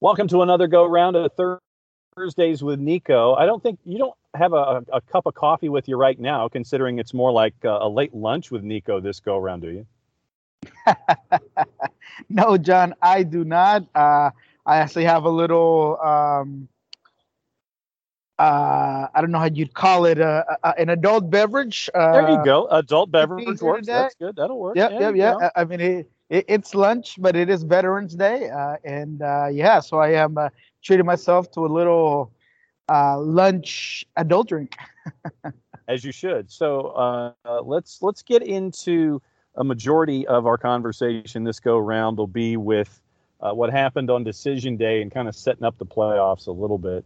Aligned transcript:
Welcome 0.00 0.28
to 0.28 0.42
another 0.42 0.68
go 0.68 0.86
round 0.86 1.16
of 1.16 1.32
Thursdays 2.16 2.62
with 2.62 2.78
Nico. 2.78 3.34
I 3.34 3.46
don't 3.46 3.60
think 3.60 3.80
you 3.84 3.98
don't 3.98 4.14
have 4.32 4.52
a, 4.52 4.84
a 4.92 5.00
cup 5.00 5.26
of 5.26 5.34
coffee 5.34 5.68
with 5.68 5.88
you 5.88 5.96
right 5.96 6.16
now, 6.16 6.46
considering 6.46 7.00
it's 7.00 7.12
more 7.12 7.32
like 7.32 7.54
a, 7.64 7.78
a 7.80 7.88
late 7.88 8.14
lunch 8.14 8.52
with 8.52 8.62
Nico 8.62 9.00
this 9.00 9.18
go 9.18 9.38
round, 9.38 9.62
do 9.62 9.70
you? 9.72 9.86
no, 12.28 12.56
John, 12.56 12.94
I 13.02 13.24
do 13.24 13.42
not. 13.42 13.88
Uh, 13.92 14.30
I 14.64 14.76
actually 14.76 15.06
have 15.06 15.24
a 15.24 15.30
little, 15.30 15.98
um, 16.00 16.68
uh, 18.38 19.08
I 19.12 19.20
don't 19.20 19.32
know 19.32 19.40
how 19.40 19.46
you'd 19.46 19.74
call 19.74 20.04
it, 20.04 20.20
uh, 20.20 20.44
uh 20.62 20.74
an 20.78 20.90
adult 20.90 21.28
beverage. 21.28 21.90
there 21.92 22.30
you 22.30 22.44
go. 22.44 22.68
Adult 22.68 23.10
beverage 23.10 23.60
works. 23.60 23.88
That's 23.88 24.14
good. 24.14 24.36
That'll 24.36 24.60
work. 24.60 24.76
Yep, 24.76 24.92
yep, 24.92 25.16
yeah. 25.16 25.50
I 25.56 25.64
mean, 25.64 25.80
it, 25.80 26.10
it, 26.30 26.44
it's 26.48 26.74
lunch, 26.74 27.16
but 27.18 27.36
it 27.36 27.48
is 27.48 27.62
Veterans 27.62 28.14
Day, 28.14 28.50
uh, 28.50 28.76
and 28.84 29.22
uh, 29.22 29.48
yeah, 29.50 29.80
so 29.80 29.98
I 29.98 30.12
am 30.12 30.38
uh, 30.38 30.48
treating 30.82 31.06
myself 31.06 31.50
to 31.52 31.66
a 31.66 31.68
little 31.68 32.32
uh, 32.88 33.18
lunch 33.18 34.04
adult 34.16 34.48
drink. 34.48 34.76
As 35.88 36.04
you 36.04 36.12
should. 36.12 36.50
So 36.50 36.88
uh, 36.88 37.32
let's 37.62 38.02
let's 38.02 38.22
get 38.22 38.42
into 38.42 39.22
a 39.56 39.64
majority 39.64 40.26
of 40.26 40.46
our 40.46 40.58
conversation 40.58 41.44
this 41.44 41.60
go 41.60 41.78
round 41.78 42.18
will 42.18 42.26
be 42.26 42.56
with 42.56 43.00
uh, 43.40 43.52
what 43.52 43.70
happened 43.70 44.10
on 44.10 44.22
decision 44.22 44.76
day 44.76 45.00
and 45.02 45.10
kind 45.12 45.28
of 45.28 45.34
setting 45.34 45.64
up 45.64 45.78
the 45.78 45.86
playoffs 45.86 46.46
a 46.46 46.52
little 46.52 46.78
bit. 46.78 47.04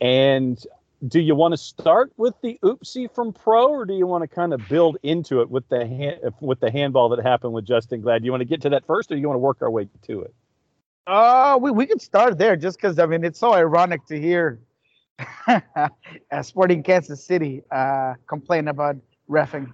And 0.00 0.64
do 1.08 1.20
you 1.20 1.34
want 1.34 1.52
to 1.52 1.58
start 1.58 2.12
with 2.16 2.34
the 2.42 2.58
oopsie 2.62 3.12
from 3.12 3.32
pro, 3.32 3.68
or 3.68 3.84
do 3.84 3.94
you 3.94 4.06
want 4.06 4.22
to 4.22 4.28
kind 4.28 4.52
of 4.52 4.68
build 4.68 4.98
into 5.02 5.40
it 5.40 5.50
with 5.50 5.68
the 5.68 5.86
hand, 5.86 6.20
with 6.40 6.60
the 6.60 6.70
handball 6.70 7.08
that 7.08 7.22
happened 7.22 7.52
with 7.52 7.64
Justin 7.64 8.00
Glad? 8.00 8.20
Do 8.20 8.26
you 8.26 8.30
want 8.30 8.42
to 8.42 8.46
get 8.46 8.62
to 8.62 8.70
that 8.70 8.86
first, 8.86 9.10
or 9.10 9.16
do 9.16 9.20
you 9.20 9.26
want 9.26 9.36
to 9.36 9.40
work 9.40 9.58
our 9.62 9.70
way 9.70 9.88
to 10.02 10.22
it? 10.22 10.34
Uh, 11.06 11.58
we 11.60 11.72
we 11.72 11.86
can 11.86 11.98
start 11.98 12.38
there 12.38 12.54
just 12.54 12.78
because 12.78 12.98
I 12.98 13.06
mean 13.06 13.24
it's 13.24 13.40
so 13.40 13.52
ironic 13.52 14.06
to 14.06 14.20
hear 14.20 14.60
Sporting 16.42 16.82
Kansas 16.84 17.24
City 17.24 17.62
uh, 17.72 18.14
complain 18.28 18.68
about 18.68 18.96
refing. 19.28 19.72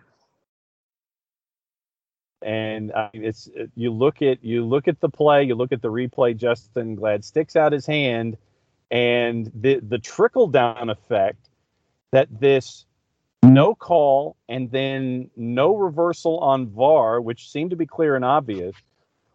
And 2.40 2.92
uh, 2.92 3.10
it's 3.12 3.50
you 3.74 3.90
look 3.90 4.22
at 4.22 4.42
you 4.42 4.64
look 4.64 4.88
at 4.88 5.00
the 5.00 5.10
play, 5.10 5.42
you 5.42 5.54
look 5.54 5.72
at 5.72 5.82
the 5.82 5.90
replay. 5.90 6.34
Justin 6.34 6.94
Glad 6.94 7.22
sticks 7.24 7.56
out 7.56 7.72
his 7.72 7.84
hand 7.84 8.38
and 8.90 9.50
the 9.54 9.80
the 9.80 9.98
trickle 9.98 10.46
down 10.46 10.90
effect 10.90 11.48
that 12.10 12.28
this 12.40 12.86
no 13.42 13.74
call 13.74 14.36
and 14.48 14.70
then 14.70 15.30
no 15.36 15.76
reversal 15.76 16.38
on 16.38 16.66
VAR, 16.68 17.20
which 17.20 17.50
seemed 17.50 17.70
to 17.70 17.76
be 17.76 17.86
clear 17.86 18.16
and 18.16 18.24
obvious, 18.24 18.74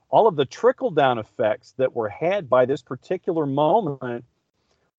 all 0.09 0.27
of 0.27 0.35
the 0.35 0.45
trickle 0.45 0.91
down 0.91 1.17
effects 1.17 1.73
that 1.77 1.95
were 1.95 2.09
had 2.09 2.49
by 2.49 2.65
this 2.65 2.81
particular 2.81 3.45
moment. 3.45 4.25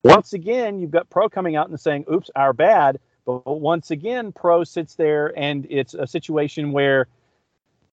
Once 0.02 0.32
again, 0.32 0.80
you've 0.80 0.90
got 0.90 1.08
Pro 1.10 1.28
coming 1.28 1.56
out 1.56 1.68
and 1.68 1.78
saying, 1.78 2.04
oops, 2.12 2.30
our 2.36 2.52
bad. 2.52 2.98
But 3.24 3.46
once 3.46 3.90
again, 3.90 4.32
Pro 4.32 4.64
sits 4.64 4.96
there 4.96 5.32
and 5.38 5.66
it's 5.70 5.94
a 5.94 6.06
situation 6.06 6.72
where 6.72 7.06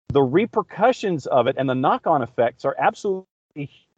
the 0.09 0.21
repercussions 0.21 1.25
of 1.25 1.47
it 1.47 1.55
and 1.57 1.69
the 1.69 1.75
knock 1.75 2.05
on 2.07 2.21
effects 2.21 2.65
are 2.65 2.75
absolutely 2.77 3.27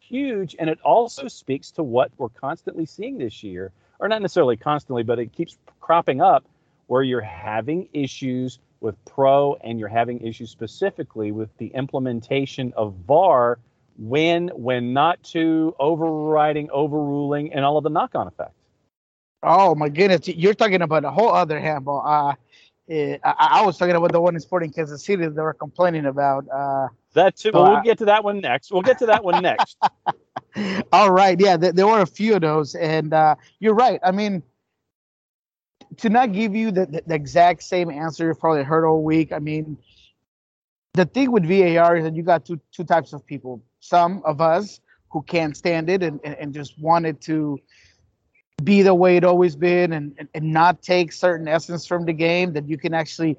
huge. 0.07 0.55
And 0.59 0.69
it 0.69 0.79
also 0.81 1.27
speaks 1.27 1.71
to 1.71 1.83
what 1.83 2.11
we're 2.17 2.29
constantly 2.29 2.85
seeing 2.85 3.17
this 3.17 3.43
year, 3.43 3.71
or 3.99 4.07
not 4.07 4.21
necessarily 4.21 4.57
constantly, 4.57 5.03
but 5.03 5.19
it 5.19 5.31
keeps 5.33 5.57
cropping 5.79 6.21
up 6.21 6.45
where 6.87 7.03
you're 7.03 7.21
having 7.21 7.87
issues 7.93 8.59
with 8.81 8.95
pro 9.05 9.55
and 9.63 9.79
you're 9.79 9.87
having 9.87 10.19
issues 10.19 10.51
specifically 10.51 11.31
with 11.31 11.49
the 11.57 11.67
implementation 11.67 12.73
of 12.75 12.93
VAR 13.07 13.57
when, 13.97 14.49
when 14.49 14.93
not 14.93 15.23
to, 15.23 15.75
overriding, 15.79 16.69
overruling, 16.71 17.53
and 17.53 17.63
all 17.63 17.77
of 17.77 17.83
the 17.83 17.89
knock 17.89 18.15
on 18.15 18.27
effects. 18.27 18.55
Oh 19.41 19.75
my 19.75 19.89
goodness, 19.89 20.27
you're 20.27 20.53
talking 20.53 20.81
about 20.81 21.05
a 21.05 21.11
whole 21.11 21.29
other 21.29 21.59
handball. 21.59 22.01
Uh, 22.05 22.33
eh, 22.89 23.17
I, 23.23 23.59
I, 23.59 23.65
was 23.65 23.77
talking 23.77 23.95
about 23.95 24.11
the 24.11 24.21
one 24.21 24.35
in 24.35 24.41
Sporting 24.41 24.71
Kansas 24.71 25.03
City 25.03 25.23
that 25.23 25.35
they 25.35 25.41
were 25.41 25.53
complaining 25.53 26.05
about. 26.05 26.47
Uh, 26.49 26.87
that 27.13 27.35
too. 27.35 27.51
Well, 27.53 27.71
we'll 27.71 27.81
get 27.81 27.97
to 27.99 28.05
that 28.05 28.23
one 28.23 28.39
next. 28.39 28.71
We'll 28.71 28.81
get 28.81 28.99
to 28.99 29.05
that 29.07 29.23
one 29.23 29.41
next. 29.41 29.77
All 30.91 31.11
right. 31.11 31.39
Yeah, 31.39 31.57
there, 31.57 31.71
there, 31.71 31.87
were 31.87 32.01
a 32.01 32.07
few 32.07 32.35
of 32.35 32.41
those, 32.41 32.75
and 32.75 33.13
uh, 33.13 33.35
you're 33.59 33.73
right. 33.73 33.99
I 34.03 34.11
mean, 34.11 34.43
to 35.97 36.09
not 36.09 36.31
give 36.31 36.55
you 36.55 36.71
the, 36.71 36.85
the, 36.85 37.03
the 37.07 37.15
exact 37.15 37.63
same 37.63 37.89
answer 37.89 38.27
you've 38.27 38.39
probably 38.39 38.63
heard 38.63 38.85
all 38.85 39.03
week. 39.03 39.31
I 39.31 39.39
mean, 39.39 39.77
the 40.93 41.05
thing 41.05 41.31
with 41.31 41.43
VAR 41.45 41.97
is 41.97 42.03
that 42.03 42.15
you 42.15 42.23
got 42.23 42.45
two 42.45 42.59
two 42.71 42.83
types 42.83 43.13
of 43.13 43.25
people. 43.25 43.63
Some 43.79 44.21
of 44.25 44.41
us 44.41 44.79
who 45.09 45.21
can't 45.23 45.55
stand 45.55 45.89
it 45.89 46.03
and, 46.03 46.19
and, 46.23 46.35
and 46.35 46.53
just 46.53 46.79
wanted 46.79 47.21
to 47.21 47.59
be 48.63 48.81
the 48.81 48.93
way 48.93 49.17
it 49.17 49.23
always 49.23 49.55
been 49.55 49.93
and, 49.93 50.15
and, 50.17 50.27
and 50.33 50.51
not 50.51 50.81
take 50.81 51.11
certain 51.11 51.47
essence 51.47 51.85
from 51.85 52.05
the 52.05 52.13
game 52.13 52.53
that 52.53 52.67
you 52.67 52.77
can 52.77 52.93
actually 52.93 53.37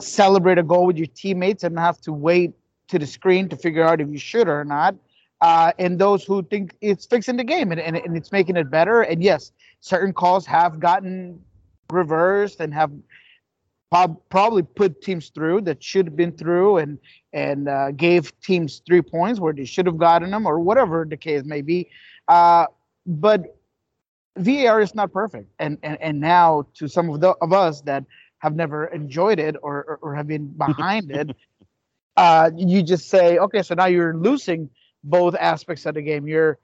celebrate 0.00 0.58
a 0.58 0.62
goal 0.62 0.86
with 0.86 0.96
your 0.96 1.06
teammates 1.06 1.64
and 1.64 1.78
have 1.78 2.00
to 2.02 2.12
wait 2.12 2.52
to 2.88 2.98
the 2.98 3.06
screen 3.06 3.48
to 3.48 3.56
figure 3.56 3.84
out 3.84 4.00
if 4.00 4.08
you 4.08 4.18
should 4.18 4.48
or 4.48 4.64
not. 4.64 4.94
Uh, 5.40 5.72
and 5.78 5.98
those 5.98 6.24
who 6.24 6.42
think 6.42 6.74
it's 6.80 7.04
fixing 7.04 7.36
the 7.36 7.44
game 7.44 7.70
and, 7.70 7.80
and, 7.80 7.96
and 7.96 8.16
it's 8.16 8.32
making 8.32 8.56
it 8.56 8.70
better. 8.70 9.02
And 9.02 9.22
yes, 9.22 9.52
certain 9.80 10.12
calls 10.12 10.46
have 10.46 10.80
gotten 10.80 11.40
reversed 11.90 12.60
and 12.60 12.72
have 12.72 12.90
prob- 13.90 14.20
probably 14.30 14.62
put 14.62 15.02
teams 15.02 15.28
through 15.30 15.62
that 15.62 15.82
should 15.82 16.06
have 16.06 16.16
been 16.16 16.32
through 16.32 16.78
and 16.78 16.98
and 17.32 17.68
uh, 17.68 17.90
gave 17.92 18.38
teams 18.40 18.82
three 18.86 19.02
points 19.02 19.40
where 19.40 19.52
they 19.52 19.64
should 19.64 19.86
have 19.86 19.98
gotten 19.98 20.30
them 20.30 20.46
or 20.46 20.58
whatever 20.58 21.06
the 21.08 21.16
case 21.16 21.44
may 21.44 21.60
be. 21.60 21.88
Uh, 22.28 22.66
but 23.06 23.58
VAR 24.36 24.80
is 24.80 24.94
not 24.94 25.12
perfect, 25.12 25.50
and 25.58 25.78
and, 25.82 26.00
and 26.00 26.20
now 26.20 26.66
to 26.74 26.88
some 26.88 27.10
of 27.10 27.20
the 27.20 27.30
of 27.40 27.52
us 27.52 27.82
that 27.82 28.04
have 28.38 28.54
never 28.54 28.86
enjoyed 28.86 29.38
it 29.38 29.56
or 29.62 29.84
or, 29.84 29.98
or 30.02 30.14
have 30.14 30.26
been 30.26 30.46
behind 30.66 31.10
it, 31.10 31.34
uh, 32.16 32.50
you 32.56 32.82
just 32.82 33.08
say, 33.08 33.38
okay, 33.38 33.62
so 33.62 33.74
now 33.74 33.86
you're 33.86 34.14
losing 34.16 34.70
both 35.04 35.34
aspects 35.36 35.86
of 35.86 35.94
the 35.94 36.02
game. 36.02 36.26
You're 36.26 36.58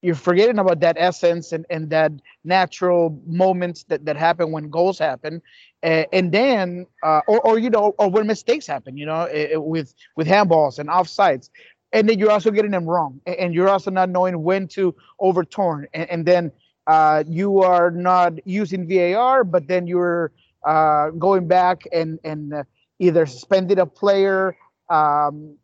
you're 0.00 0.14
forgetting 0.14 0.58
about 0.58 0.80
that 0.80 0.96
essence 0.98 1.52
and, 1.52 1.66
and 1.70 1.90
that 1.90 2.12
natural 2.44 3.20
moments 3.26 3.82
that, 3.84 4.04
that 4.04 4.16
happen 4.16 4.52
when 4.52 4.70
goals 4.70 4.96
happen. 4.98 5.42
Uh, 5.82 6.04
and 6.12 6.30
then 6.30 6.86
uh, 7.02 7.20
or, 7.26 7.40
or 7.40 7.58
you 7.58 7.70
know 7.70 7.94
or 7.98 8.08
when 8.08 8.26
mistakes 8.26 8.66
happen 8.66 8.96
you 8.96 9.06
know 9.06 9.28
uh, 9.56 9.60
with 9.60 9.94
with 10.16 10.26
handballs 10.26 10.78
and 10.78 10.88
offsides. 10.88 11.50
And 11.92 12.08
then 12.08 12.18
you're 12.18 12.30
also 12.30 12.50
getting 12.50 12.70
them 12.70 12.84
wrong. 12.84 13.20
And 13.26 13.54
you're 13.54 13.68
also 13.68 13.90
not 13.90 14.10
knowing 14.10 14.42
when 14.42 14.68
to 14.68 14.94
overturn. 15.18 15.86
And, 15.94 16.10
and 16.10 16.26
then 16.26 16.52
uh, 16.86 17.24
you 17.26 17.62
are 17.62 17.90
not 17.90 18.34
using 18.46 18.86
var 18.88 19.42
but 19.44 19.66
then 19.68 19.86
you're 19.86 20.32
uh, 20.64 21.10
going 21.10 21.46
back 21.48 21.82
and 21.92 22.18
and 22.24 22.52
uh, 22.52 22.64
either 22.98 23.26
suspended 23.26 23.78
a 23.78 23.86
player 23.86 24.56
um, 24.90 25.56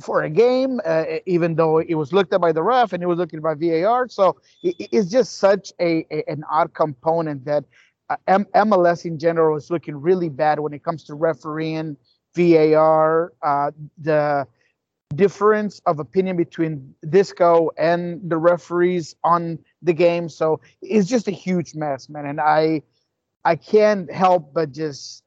for 0.00 0.22
a 0.22 0.30
game, 0.30 0.80
uh, 0.84 1.04
even 1.26 1.54
though 1.54 1.78
it 1.78 1.94
was 1.94 2.12
looked 2.12 2.32
at 2.32 2.40
by 2.40 2.52
the 2.52 2.62
ref 2.62 2.92
and 2.92 3.02
it 3.02 3.06
was 3.06 3.18
looked 3.18 3.34
at 3.34 3.42
by 3.42 3.54
VAR. 3.54 4.08
So 4.08 4.36
it, 4.62 4.76
it's 4.78 5.10
just 5.10 5.38
such 5.38 5.72
a, 5.80 6.06
a, 6.10 6.24
an 6.30 6.44
odd 6.50 6.72
component 6.74 7.44
that 7.44 7.64
uh, 8.08 8.16
M- 8.26 8.46
MLS 8.54 9.04
in 9.04 9.18
general 9.18 9.56
is 9.56 9.70
looking 9.70 9.96
really 9.96 10.28
bad 10.28 10.58
when 10.58 10.72
it 10.72 10.82
comes 10.82 11.04
to 11.04 11.14
refereeing 11.14 11.96
VAR. 12.34 13.32
Uh, 13.42 13.70
the 13.98 14.46
difference 15.14 15.80
of 15.86 15.98
opinion 15.98 16.36
between 16.36 16.94
Disco 17.08 17.70
and 17.76 18.20
the 18.28 18.36
referees 18.36 19.16
on 19.24 19.58
the 19.82 19.92
game. 19.92 20.28
So 20.28 20.60
it's 20.82 21.08
just 21.08 21.28
a 21.28 21.32
huge 21.32 21.74
mess, 21.74 22.08
man. 22.08 22.26
And 22.26 22.40
I 22.40 22.82
I 23.44 23.56
can't 23.56 24.10
help 24.12 24.52
but 24.52 24.72
just 24.72 25.24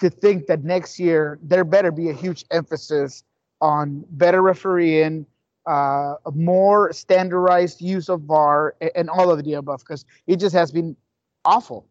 to 0.00 0.10
think 0.10 0.46
that 0.46 0.64
next 0.64 0.98
year 0.98 1.38
there 1.42 1.64
better 1.64 1.90
be 1.90 2.10
a 2.10 2.12
huge 2.12 2.44
emphasis 2.50 3.24
on 3.60 4.04
better 4.10 4.42
refereeing, 4.42 5.26
uh, 5.66 6.14
more 6.34 6.92
standardized 6.92 7.80
use 7.80 8.08
of 8.08 8.22
VAR, 8.22 8.74
and, 8.80 8.90
and 8.94 9.10
all 9.10 9.30
of 9.30 9.42
the 9.42 9.54
above, 9.54 9.80
because 9.80 10.04
it 10.26 10.36
just 10.36 10.54
has 10.54 10.70
been 10.70 10.96
awful, 11.44 11.86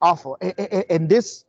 awful. 0.00 0.38
And, 0.40 0.84
and 0.88 1.08
this, 1.08 1.44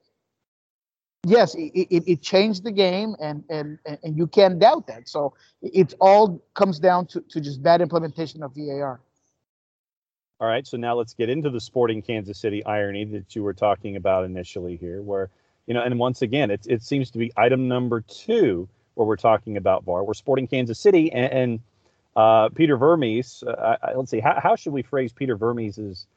yes, 1.26 1.54
it, 1.56 1.72
it, 1.76 2.04
it, 2.08 2.22
changed 2.22 2.64
the 2.64 2.72
game, 2.72 3.16
and, 3.20 3.44
and 3.50 3.78
and 3.86 4.18
you 4.18 4.28
can't 4.28 4.60
doubt 4.60 4.88
that. 4.88 5.08
So 5.08 5.34
it 5.62 5.94
all 6.02 6.42
comes 6.56 6.80
down 6.80 7.06
to, 7.08 7.22
to 7.22 7.40
just 7.40 7.62
bad 7.62 7.82
implementation 7.82 8.44
of 8.44 8.54
VAR. 8.56 9.00
All 10.42 10.48
right, 10.48 10.66
so 10.66 10.78
now 10.78 10.96
let's 10.96 11.14
get 11.14 11.30
into 11.30 11.50
the 11.50 11.60
sporting 11.60 12.02
Kansas 12.02 12.40
City 12.40 12.66
irony 12.66 13.04
that 13.06 13.36
you 13.36 13.44
were 13.44 13.54
talking 13.54 13.98
about 13.98 14.24
initially 14.24 14.78
here, 14.78 15.02
where 15.02 15.30
you 15.70 15.76
know, 15.76 15.84
and 15.84 16.00
once 16.00 16.24
again, 16.24 16.50
it 16.50 16.66
it 16.68 16.82
seems 16.82 17.12
to 17.12 17.20
be 17.20 17.32
item 17.38 17.68
number 17.68 18.02
two 18.02 18.68
where 18.96 19.08
we're 19.08 19.16
talking 19.16 19.56
about 19.56 19.86
VAR. 19.86 20.04
We're 20.04 20.16
sporting 20.16 20.48
Kansas 20.48 20.80
City, 20.80 21.12
and, 21.12 21.32
and 21.32 21.60
uh, 22.16 22.50
Peter 22.50 22.76
Vermes. 22.76 23.44
Uh, 23.44 23.78
let's 23.96 24.10
see, 24.10 24.20
how, 24.20 24.40
how 24.42 24.56
should 24.56 24.74
we 24.74 24.82
phrase 24.82 25.14
Peter 25.14 25.38
Vermes's 25.38 26.08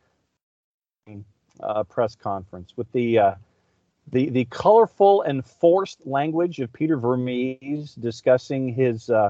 uh, 1.61 1.85
press 1.85 2.17
conference 2.17 2.73
with 2.79 2.91
the 2.93 3.19
uh, 3.19 3.35
the 4.11 4.31
the 4.31 4.47
colorful 4.47 5.21
and 5.21 5.45
forced 5.45 5.99
language 6.07 6.59
of 6.59 6.73
Peter 6.73 6.97
Vermes 6.97 7.95
discussing 7.95 8.73
his 8.73 9.11
uh, 9.11 9.29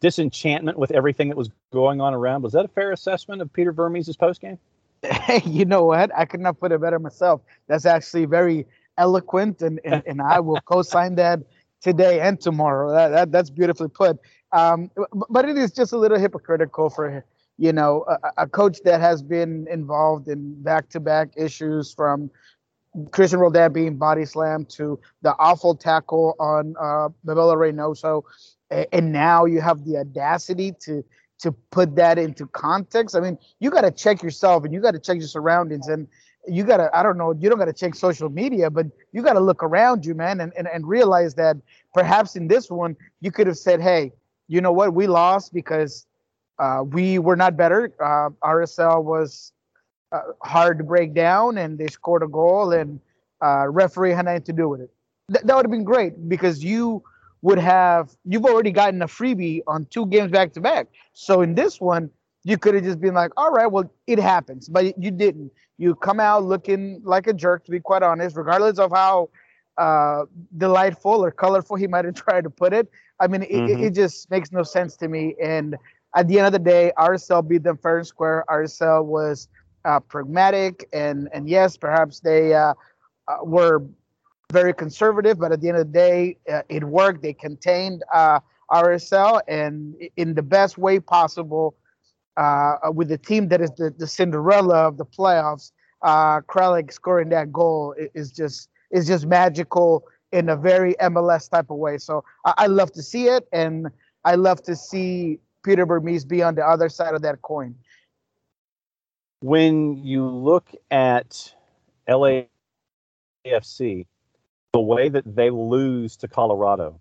disenchantment 0.00 0.78
with 0.78 0.92
everything 0.92 1.28
that 1.28 1.36
was 1.36 1.50
going 1.74 2.00
on 2.00 2.14
around. 2.14 2.40
Was 2.40 2.54
that 2.54 2.64
a 2.64 2.68
fair 2.68 2.92
assessment 2.92 3.42
of 3.42 3.52
Peter 3.52 3.72
Vermes' 3.72 4.16
postgame? 4.16 4.56
Hey, 5.02 5.42
you 5.44 5.66
know 5.66 5.84
what? 5.84 6.10
I 6.16 6.24
could 6.24 6.40
not 6.40 6.58
put 6.58 6.72
it 6.72 6.80
better 6.80 6.98
myself. 6.98 7.42
That's 7.66 7.84
actually 7.84 8.24
very 8.24 8.66
eloquent, 8.98 9.62
and, 9.62 9.80
and, 9.84 10.02
and 10.06 10.20
I 10.20 10.40
will 10.40 10.60
co-sign 10.60 11.14
that 11.14 11.40
today 11.80 12.20
and 12.20 12.40
tomorrow. 12.40 12.92
That, 12.92 13.08
that 13.08 13.32
that's 13.32 13.50
beautifully 13.50 13.88
put. 13.88 14.18
Um, 14.52 14.90
but 15.30 15.48
it 15.48 15.56
is 15.56 15.72
just 15.72 15.92
a 15.92 15.98
little 15.98 16.18
hypocritical 16.18 16.90
for 16.90 17.24
you 17.56 17.72
know 17.72 18.04
a, 18.08 18.42
a 18.42 18.46
coach 18.46 18.78
that 18.84 19.00
has 19.00 19.22
been 19.22 19.66
involved 19.70 20.28
in 20.28 20.62
back-to-back 20.62 21.28
issues 21.36 21.92
from 21.92 22.30
Cristian 23.10 23.38
Roldan 23.38 23.72
being 23.72 23.96
body 23.96 24.24
slammed 24.24 24.70
to 24.70 24.98
the 25.22 25.34
awful 25.38 25.74
tackle 25.74 26.34
on 26.38 26.74
uh, 26.80 27.08
Bebelo 27.26 27.54
Reynoso, 27.56 28.22
and 28.92 29.12
now 29.12 29.44
you 29.44 29.60
have 29.60 29.84
the 29.84 29.98
audacity 29.98 30.72
to 30.80 31.04
to 31.40 31.52
put 31.70 31.94
that 31.96 32.18
into 32.18 32.46
context. 32.48 33.14
I 33.14 33.20
mean, 33.20 33.38
you 33.60 33.70
got 33.70 33.82
to 33.82 33.92
check 33.92 34.22
yourself 34.22 34.64
and 34.64 34.74
you 34.74 34.80
got 34.80 34.92
to 34.92 34.98
check 34.98 35.18
your 35.18 35.28
surroundings 35.28 35.86
and 35.86 36.08
you 36.48 36.64
got 36.64 36.78
to, 36.78 36.90
I 36.96 37.02
don't 37.02 37.18
know, 37.18 37.32
you 37.32 37.48
don't 37.48 37.58
got 37.58 37.66
to 37.66 37.72
check 37.72 37.94
social 37.94 38.28
media, 38.28 38.70
but 38.70 38.86
you 39.12 39.22
got 39.22 39.34
to 39.34 39.40
look 39.40 39.62
around 39.62 40.04
you, 40.04 40.14
man, 40.14 40.40
and, 40.40 40.52
and, 40.56 40.68
and 40.68 40.86
realize 40.86 41.34
that 41.34 41.56
perhaps 41.94 42.36
in 42.36 42.48
this 42.48 42.70
one, 42.70 42.96
you 43.20 43.30
could 43.30 43.46
have 43.46 43.58
said, 43.58 43.80
hey, 43.80 44.12
you 44.48 44.60
know 44.60 44.72
what, 44.72 44.94
we 44.94 45.06
lost 45.06 45.52
because 45.52 46.06
uh, 46.58 46.82
we 46.86 47.18
were 47.18 47.36
not 47.36 47.56
better. 47.56 47.92
Uh, 48.00 48.30
RSL 48.46 49.04
was 49.04 49.52
uh, 50.12 50.20
hard 50.42 50.78
to 50.78 50.84
break 50.84 51.14
down 51.14 51.58
and 51.58 51.78
they 51.78 51.86
scored 51.86 52.22
a 52.22 52.28
goal 52.28 52.72
and 52.72 53.00
uh, 53.42 53.68
referee 53.68 54.12
had 54.12 54.24
nothing 54.24 54.42
to 54.42 54.52
do 54.52 54.68
with 54.68 54.80
it. 54.80 54.90
Th- 55.32 55.44
that 55.44 55.54
would 55.54 55.64
have 55.64 55.70
been 55.70 55.84
great 55.84 56.28
because 56.28 56.64
you 56.64 57.02
would 57.42 57.58
have, 57.58 58.10
you've 58.24 58.44
already 58.44 58.72
gotten 58.72 59.00
a 59.02 59.06
freebie 59.06 59.60
on 59.66 59.86
two 59.86 60.06
games 60.06 60.30
back 60.32 60.52
to 60.54 60.60
back. 60.60 60.88
So 61.12 61.42
in 61.42 61.54
this 61.54 61.80
one, 61.80 62.10
you 62.48 62.56
could 62.56 62.74
have 62.74 62.82
just 62.82 62.98
been 62.98 63.12
like, 63.12 63.30
all 63.36 63.50
right, 63.50 63.66
well, 63.66 63.92
it 64.06 64.18
happens, 64.18 64.70
but 64.70 64.98
you 64.98 65.10
didn't. 65.10 65.52
You 65.76 65.94
come 65.94 66.18
out 66.18 66.44
looking 66.44 67.02
like 67.04 67.26
a 67.26 67.34
jerk, 67.34 67.66
to 67.66 67.70
be 67.70 67.78
quite 67.78 68.02
honest, 68.02 68.36
regardless 68.36 68.78
of 68.78 68.90
how 68.90 69.28
uh, 69.76 70.24
delightful 70.56 71.22
or 71.22 71.30
colorful 71.30 71.76
he 71.76 71.86
might 71.86 72.06
have 72.06 72.14
tried 72.26 72.44
to 72.44 72.50
put 72.50 72.72
it. 72.72 72.90
I 73.20 73.26
mean, 73.26 73.42
it, 73.42 73.50
mm-hmm. 73.50 73.84
it, 73.84 73.94
just 73.94 74.30
makes 74.30 74.50
no 74.50 74.62
sense 74.62 74.96
to 74.96 75.08
me. 75.08 75.34
And 75.42 75.76
at 76.16 76.26
the 76.26 76.38
end 76.38 76.46
of 76.46 76.54
the 76.54 76.58
day, 76.58 76.90
RSL 76.96 77.46
beat 77.46 77.64
them 77.64 77.76
fair 77.76 77.98
and 77.98 78.06
square. 78.06 78.46
RSL 78.48 79.04
was 79.04 79.48
uh, 79.84 80.00
pragmatic, 80.00 80.88
and 80.94 81.28
and 81.34 81.50
yes, 81.50 81.76
perhaps 81.76 82.20
they 82.20 82.54
uh, 82.54 82.72
uh 83.28 83.44
were 83.44 83.84
very 84.50 84.72
conservative, 84.72 85.38
but 85.38 85.52
at 85.52 85.60
the 85.60 85.68
end 85.68 85.76
of 85.76 85.86
the 85.86 85.92
day, 85.92 86.38
uh, 86.50 86.62
it 86.70 86.82
worked. 86.82 87.20
They 87.20 87.34
contained 87.34 88.04
uh, 88.14 88.40
RSL, 88.70 89.42
and 89.48 89.94
in 90.16 90.32
the 90.32 90.42
best 90.42 90.78
way 90.78 90.98
possible 90.98 91.76
uh, 92.38 92.92
with 92.92 93.08
the 93.08 93.18
team 93.18 93.48
that 93.48 93.60
is 93.60 93.70
the, 93.72 93.90
the 93.90 94.06
Cinderella 94.06 94.86
of 94.86 94.96
the 94.96 95.04
playoffs, 95.04 95.72
uh, 96.02 96.40
Kreilach 96.42 96.92
scoring 96.92 97.30
that 97.30 97.52
goal 97.52 97.94
is 98.14 98.30
just 98.30 98.70
is 98.90 99.06
just 99.06 99.26
magical 99.26 100.04
in 100.32 100.48
a 100.48 100.56
very 100.56 100.94
MLS 101.00 101.50
type 101.50 101.68
of 101.70 101.76
way. 101.76 101.98
So 101.98 102.24
I, 102.44 102.54
I 102.58 102.66
love 102.66 102.92
to 102.92 103.02
see 103.02 103.26
it, 103.26 103.48
and 103.52 103.88
I 104.24 104.36
love 104.36 104.62
to 104.62 104.76
see 104.76 105.40
Peter 105.64 105.84
Vermes 105.84 106.24
be 106.24 106.42
on 106.42 106.54
the 106.54 106.64
other 106.64 106.88
side 106.88 107.14
of 107.14 107.22
that 107.22 107.42
coin. 107.42 107.74
When 109.40 109.96
you 109.96 110.26
look 110.26 110.70
at 110.90 111.54
LAFC, 112.08 112.46
the 114.72 114.80
way 114.80 115.08
that 115.08 115.36
they 115.36 115.50
lose 115.50 116.16
to 116.18 116.28
Colorado, 116.28 117.00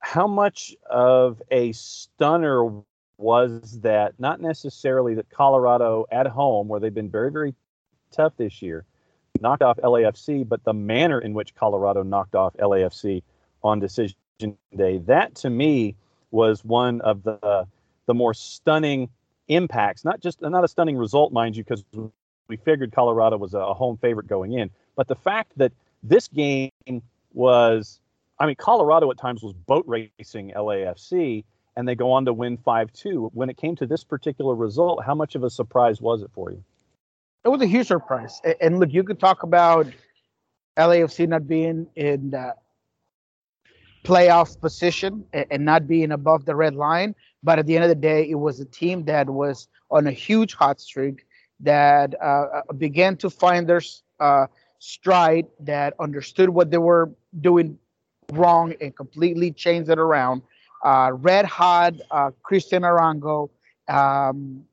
how 0.00 0.26
much 0.26 0.74
of 0.90 1.42
a 1.50 1.72
stunner 1.72 2.82
was 3.24 3.80
that 3.80 4.12
not 4.18 4.38
necessarily 4.38 5.14
that 5.14 5.30
Colorado 5.30 6.04
at 6.12 6.26
home, 6.26 6.68
where 6.68 6.78
they've 6.78 6.92
been 6.92 7.08
very, 7.08 7.32
very 7.32 7.54
tough 8.12 8.34
this 8.36 8.60
year, 8.60 8.84
knocked 9.40 9.62
off 9.62 9.78
LAFC, 9.78 10.46
but 10.46 10.62
the 10.64 10.74
manner 10.74 11.18
in 11.18 11.32
which 11.32 11.54
Colorado 11.54 12.02
knocked 12.02 12.34
off 12.34 12.54
LAFC 12.58 13.22
on 13.62 13.80
decision 13.80 14.14
day. 14.76 14.98
That 14.98 15.34
to 15.36 15.48
me 15.48 15.96
was 16.32 16.62
one 16.66 17.00
of 17.00 17.22
the 17.22 17.66
the 18.04 18.12
more 18.12 18.34
stunning 18.34 19.08
impacts. 19.48 20.04
Not 20.04 20.20
just 20.20 20.42
not 20.42 20.62
a 20.62 20.68
stunning 20.68 20.98
result, 20.98 21.32
mind 21.32 21.56
you, 21.56 21.64
because 21.64 21.82
we 22.48 22.58
figured 22.58 22.92
Colorado 22.92 23.38
was 23.38 23.54
a 23.54 23.72
home 23.72 23.96
favorite 23.96 24.26
going 24.26 24.52
in, 24.52 24.68
but 24.96 25.08
the 25.08 25.16
fact 25.16 25.52
that 25.56 25.72
this 26.02 26.28
game 26.28 26.70
was, 27.32 28.00
I 28.38 28.44
mean, 28.44 28.56
Colorado 28.56 29.10
at 29.10 29.16
times 29.16 29.42
was 29.42 29.54
boat 29.54 29.86
racing 29.88 30.52
LAFC, 30.54 31.44
and 31.76 31.86
they 31.88 31.94
go 31.94 32.12
on 32.12 32.24
to 32.24 32.32
win 32.32 32.56
5-2. 32.58 33.30
When 33.32 33.50
it 33.50 33.56
came 33.56 33.76
to 33.76 33.86
this 33.86 34.04
particular 34.04 34.54
result, 34.54 35.04
how 35.04 35.14
much 35.14 35.34
of 35.34 35.42
a 35.42 35.50
surprise 35.50 36.00
was 36.00 36.22
it 36.22 36.30
for 36.32 36.50
you? 36.50 36.62
It 37.44 37.48
was 37.48 37.60
a 37.60 37.66
huge 37.66 37.88
surprise. 37.88 38.40
And 38.60 38.78
look, 38.78 38.92
you 38.92 39.04
could 39.04 39.20
talk 39.20 39.42
about 39.42 39.86
LAFC 40.78 41.28
not 41.28 41.46
being 41.46 41.86
in 41.94 42.30
the 42.30 42.54
playoff 44.04 44.60
position 44.60 45.24
and 45.32 45.64
not 45.64 45.86
being 45.86 46.12
above 46.12 46.44
the 46.44 46.54
red 46.54 46.74
line, 46.74 47.14
but 47.42 47.58
at 47.58 47.66
the 47.66 47.74
end 47.74 47.84
of 47.84 47.88
the 47.88 47.94
day, 47.94 48.28
it 48.28 48.34
was 48.34 48.60
a 48.60 48.64
team 48.64 49.04
that 49.04 49.28
was 49.28 49.68
on 49.90 50.06
a 50.06 50.12
huge 50.12 50.54
hot 50.54 50.80
streak 50.80 51.26
that 51.60 52.14
uh, 52.20 52.62
uh 52.68 52.72
began 52.76 53.16
to 53.16 53.30
find 53.30 53.66
their 53.68 53.80
uh, 54.20 54.46
stride, 54.78 55.46
that 55.60 55.94
understood 55.98 56.50
what 56.50 56.70
they 56.70 56.78
were 56.78 57.10
doing 57.40 57.78
wrong 58.32 58.74
and 58.80 58.94
completely 58.94 59.50
changed 59.50 59.88
it 59.90 59.98
around 59.98 60.42
uh, 60.84 61.10
Red 61.14 61.46
Hot, 61.46 61.94
uh, 62.10 62.30
Cristian 62.48 62.82
Arango, 62.82 63.50
um, 63.88 64.64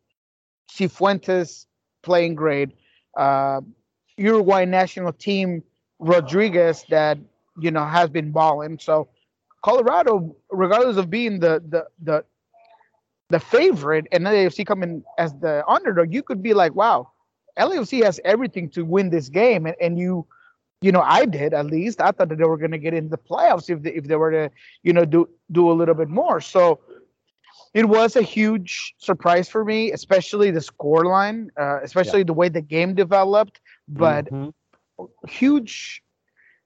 Cifuentes 0.69 1.65
playing 2.03 2.35
great, 2.35 2.69
uh, 3.17 3.61
Uruguay 4.17 4.65
national 4.65 5.13
team 5.13 5.63
Rodriguez 5.99 6.85
that 6.89 7.17
you 7.59 7.71
know 7.71 7.85
has 7.85 8.09
been 8.09 8.31
balling. 8.31 8.77
So 8.79 9.09
Colorado, 9.63 10.35
regardless 10.49 10.97
of 10.97 11.09
being 11.09 11.39
the 11.39 11.63
the 11.69 11.85
the 12.01 12.25
the 13.29 13.39
favorite 13.39 14.07
and 14.11 14.25
LAFC 14.25 14.65
coming 14.65 15.03
as 15.17 15.33
the 15.35 15.65
underdog, 15.67 16.13
you 16.13 16.21
could 16.21 16.43
be 16.43 16.53
like, 16.53 16.75
wow, 16.75 17.09
LAFC 17.57 18.03
has 18.03 18.19
everything 18.25 18.69
to 18.71 18.83
win 18.83 19.09
this 19.09 19.29
game, 19.29 19.65
and, 19.65 19.75
and 19.79 19.97
you 19.97 20.27
you 20.81 20.91
know, 20.91 21.01
I 21.01 21.25
did 21.25 21.53
at 21.53 21.67
least. 21.67 22.01
I 22.01 22.11
thought 22.11 22.29
that 22.29 22.37
they 22.37 22.43
were 22.43 22.57
going 22.57 22.71
to 22.71 22.79
get 22.79 22.93
in 22.93 23.09
the 23.09 23.17
playoffs 23.17 23.69
if 23.69 23.83
they, 23.83 23.91
if 23.93 24.05
they 24.05 24.15
were 24.15 24.31
to, 24.31 24.51
you 24.83 24.93
know, 24.93 25.05
do 25.05 25.29
do 25.51 25.71
a 25.71 25.73
little 25.73 25.95
bit 25.95 26.09
more. 26.09 26.41
So 26.41 26.79
it 27.73 27.87
was 27.87 28.15
a 28.15 28.21
huge 28.21 28.95
surprise 28.97 29.47
for 29.47 29.63
me, 29.63 29.91
especially 29.91 30.51
the 30.51 30.61
score 30.61 31.05
line, 31.05 31.51
uh, 31.57 31.79
especially 31.83 32.19
yeah. 32.19 32.25
the 32.25 32.33
way 32.33 32.49
the 32.49 32.61
game 32.61 32.95
developed. 32.95 33.61
But 33.87 34.25
mm-hmm. 34.25 35.05
huge 35.27 36.01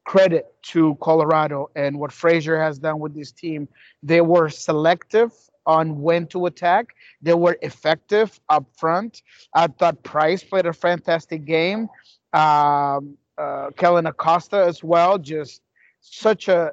credit 0.06 0.46
to 0.62 0.96
Colorado 1.02 1.70
and 1.76 2.00
what 2.00 2.12
Fraser 2.12 2.62
has 2.62 2.80
done 2.80 3.00
with 3.00 3.16
this 3.16 3.32
team. 3.32 3.68
They 4.02 4.22
were 4.22 4.50
selective 4.50 5.34
on 5.66 6.02
when 6.02 6.28
to 6.28 6.46
attack. 6.46 6.96
They 7.22 7.34
were 7.34 7.58
effective 7.62 8.40
up 8.50 8.66
front. 8.78 9.24
I 9.54 9.68
thought 9.68 10.04
Price 10.04 10.44
played 10.44 10.68
a 10.68 10.74
fantastic 10.74 11.44
game. 11.46 11.90
Um, 12.34 13.18
uh, 13.38 13.72
Kellyn 13.76 14.06
Acosta 14.06 14.58
as 14.58 14.84
well. 14.84 15.18
Just 15.18 15.62
such 16.02 16.48
a, 16.48 16.72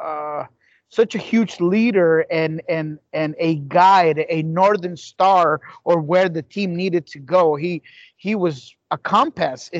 uh, 0.00 0.44
such 0.88 1.14
a 1.14 1.18
huge 1.18 1.60
leader 1.60 2.20
and 2.30 2.62
and 2.68 2.98
and 3.12 3.34
a 3.38 3.56
guide, 3.56 4.24
a 4.28 4.42
northern 4.42 4.96
star, 4.96 5.60
or 5.84 6.00
where 6.00 6.28
the 6.28 6.42
team 6.42 6.76
needed 6.76 7.06
to 7.08 7.18
go. 7.18 7.56
He 7.56 7.82
he 8.16 8.34
was 8.34 8.74
a 8.90 8.98
compass 8.98 9.70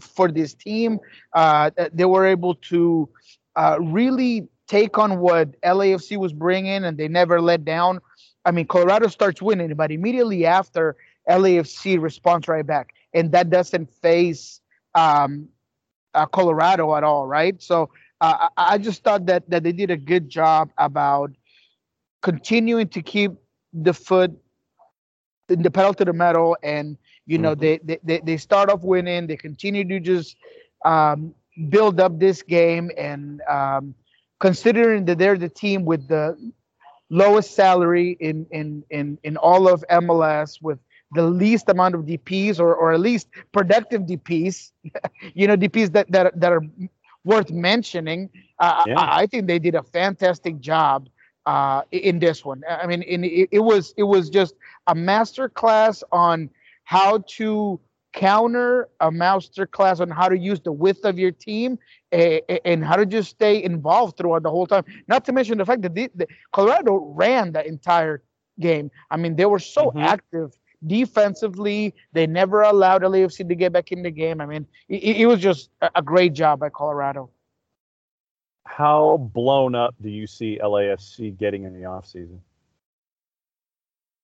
for 0.00 0.30
this 0.30 0.54
team. 0.54 1.00
Uh, 1.32 1.70
they 1.92 2.04
were 2.04 2.26
able 2.26 2.54
to 2.54 3.08
uh, 3.56 3.78
really 3.80 4.48
take 4.66 4.96
on 4.98 5.18
what 5.18 5.60
LAFC 5.62 6.16
was 6.16 6.32
bringing, 6.32 6.84
and 6.84 6.96
they 6.96 7.08
never 7.08 7.40
let 7.40 7.64
down. 7.64 8.00
I 8.44 8.50
mean, 8.50 8.66
Colorado 8.66 9.08
starts 9.08 9.42
winning, 9.42 9.74
but 9.74 9.90
immediately 9.90 10.46
after, 10.46 10.96
LAFC 11.28 12.00
responds 12.00 12.48
right 12.48 12.66
back, 12.66 12.94
and 13.12 13.32
that 13.32 13.50
doesn't 13.50 13.90
face 13.90 14.60
um, 14.94 15.48
uh, 16.14 16.26
Colorado 16.26 16.94
at 16.96 17.04
all, 17.04 17.26
right? 17.26 17.60
So 17.62 17.90
uh, 18.20 18.48
I 18.56 18.78
just 18.78 19.02
thought 19.02 19.26
that 19.26 19.48
that 19.50 19.62
they 19.62 19.72
did 19.72 19.90
a 19.90 19.96
good 19.96 20.28
job 20.28 20.70
about 20.78 21.32
continuing 22.22 22.88
to 22.88 23.02
keep 23.02 23.32
the 23.72 23.92
foot 23.92 24.32
in 25.48 25.62
the 25.62 25.70
pedal 25.70 25.92
to 25.94 26.04
the 26.04 26.12
metal, 26.12 26.56
and 26.62 26.96
you 27.26 27.38
know 27.38 27.54
mm-hmm. 27.54 27.86
they, 27.86 27.98
they 28.02 28.20
they 28.20 28.36
start 28.36 28.70
off 28.70 28.82
winning, 28.82 29.26
they 29.26 29.36
continue 29.36 29.86
to 29.86 30.00
just 30.00 30.36
um, 30.84 31.34
build 31.68 32.00
up 32.00 32.18
this 32.18 32.42
game, 32.42 32.90
and 32.96 33.42
um, 33.42 33.94
considering 34.40 35.04
that 35.06 35.18
they're 35.18 35.38
the 35.38 35.48
team 35.48 35.84
with 35.84 36.08
the 36.08 36.36
lowest 37.10 37.54
salary 37.54 38.16
in 38.20 38.46
in 38.50 38.84
in 38.90 39.18
in 39.22 39.36
all 39.36 39.68
of 39.68 39.84
MLS 39.90 40.62
with 40.62 40.78
the 41.14 41.22
least 41.22 41.68
amount 41.68 41.94
of 41.94 42.02
DPS 42.02 42.60
or, 42.60 42.74
or 42.74 42.92
at 42.92 43.00
least 43.00 43.28
productive 43.52 44.02
DPS, 44.02 44.72
you 45.34 45.46
know, 45.46 45.56
DPS 45.56 45.92
that, 45.92 46.10
that, 46.10 46.38
that 46.40 46.52
are 46.52 46.62
worth 47.24 47.50
mentioning. 47.50 48.30
Uh, 48.58 48.84
yeah. 48.86 48.98
I, 48.98 49.22
I, 49.22 49.26
think 49.26 49.46
they 49.46 49.58
did 49.58 49.74
a 49.74 49.82
fantastic 49.82 50.60
job 50.60 51.08
uh, 51.46 51.82
in 51.90 52.18
this 52.18 52.44
one. 52.44 52.62
I 52.68 52.86
mean, 52.86 53.02
in, 53.02 53.24
it, 53.24 53.48
it 53.50 53.60
was 53.60 53.94
it 53.96 54.04
was 54.04 54.30
just 54.30 54.54
a 54.86 54.94
master 54.94 55.48
class 55.48 56.04
on 56.12 56.50
how 56.84 57.24
to 57.36 57.80
counter 58.12 58.88
a 59.00 59.10
master 59.10 59.66
class 59.66 59.98
on 60.00 60.08
how 60.08 60.28
to 60.28 60.38
use 60.38 60.60
the 60.60 60.70
width 60.70 61.04
of 61.04 61.18
your 61.18 61.32
team 61.32 61.78
and, 62.12 62.40
and 62.64 62.84
how 62.84 62.94
to 62.94 63.04
just 63.04 63.30
stay 63.30 63.62
involved 63.62 64.16
throughout 64.16 64.44
the 64.44 64.50
whole 64.50 64.66
time. 64.66 64.84
Not 65.08 65.24
to 65.24 65.32
mention 65.32 65.58
the 65.58 65.66
fact 65.66 65.82
that 65.82 65.94
the, 65.94 66.10
the 66.14 66.28
Colorado 66.52 67.12
ran 67.14 67.52
the 67.52 67.66
entire 67.66 68.22
game. 68.60 68.90
I 69.10 69.16
mean, 69.16 69.34
they 69.34 69.46
were 69.46 69.58
so 69.58 69.86
mm-hmm. 69.86 69.98
active 69.98 70.56
defensively. 70.86 71.94
They 72.12 72.26
never 72.26 72.62
allowed 72.62 73.02
LAFC 73.02 73.48
to 73.48 73.54
get 73.54 73.72
back 73.72 73.92
in 73.92 74.02
the 74.02 74.10
game. 74.10 74.40
I 74.40 74.46
mean, 74.46 74.66
it, 74.88 75.16
it 75.16 75.26
was 75.26 75.40
just 75.40 75.70
a 75.80 76.02
great 76.02 76.32
job 76.32 76.60
by 76.60 76.70
Colorado. 76.70 77.30
How 78.64 79.18
blown 79.18 79.74
up 79.74 79.94
do 80.00 80.08
you 80.08 80.26
see 80.26 80.58
LAFC 80.62 81.36
getting 81.36 81.64
in 81.64 81.74
the 81.74 81.86
offseason? 81.86 82.38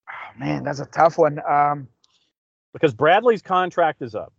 Oh, 0.09 0.39
man, 0.39 0.65
that's 0.65 0.81
a 0.81 0.87
tough 0.87 1.19
one. 1.19 1.41
Um, 1.47 1.89
because 2.73 2.95
Bradley's 2.95 3.43
contract 3.43 4.03
is 4.03 4.15
up. 4.15 4.33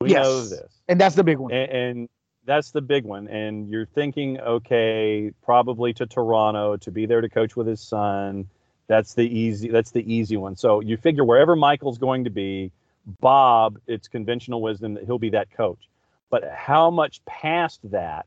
We 0.00 0.10
yes, 0.10 0.24
know 0.24 0.42
this. 0.42 0.80
And 0.88 1.00
that's 1.00 1.14
the 1.14 1.24
big 1.24 1.38
one. 1.38 1.52
And, 1.52 1.70
and 1.70 2.08
that's 2.44 2.70
the 2.70 2.80
big 2.80 3.04
one. 3.04 3.28
And 3.28 3.68
you're 3.68 3.86
thinking, 3.86 4.40
okay, 4.40 5.32
probably 5.42 5.92
to 5.94 6.06
Toronto 6.06 6.76
to 6.78 6.90
be 6.90 7.06
there 7.06 7.20
to 7.20 7.28
coach 7.28 7.56
with 7.56 7.66
his 7.66 7.80
son 7.80 8.48
that's 8.88 9.14
the 9.14 9.22
easy. 9.22 9.68
That's 9.68 9.90
the 9.90 10.12
easy 10.12 10.36
one. 10.36 10.56
So 10.56 10.80
you 10.80 10.96
figure 10.96 11.24
wherever 11.24 11.54
Michael's 11.54 11.98
going 11.98 12.24
to 12.24 12.30
be, 12.30 12.72
Bob, 13.20 13.78
it's 13.86 14.08
conventional 14.08 14.62
wisdom 14.62 14.94
that 14.94 15.04
he'll 15.04 15.18
be 15.18 15.30
that 15.30 15.50
coach. 15.50 15.88
But 16.30 16.50
how 16.50 16.90
much 16.90 17.24
past 17.26 17.80
that 17.90 18.26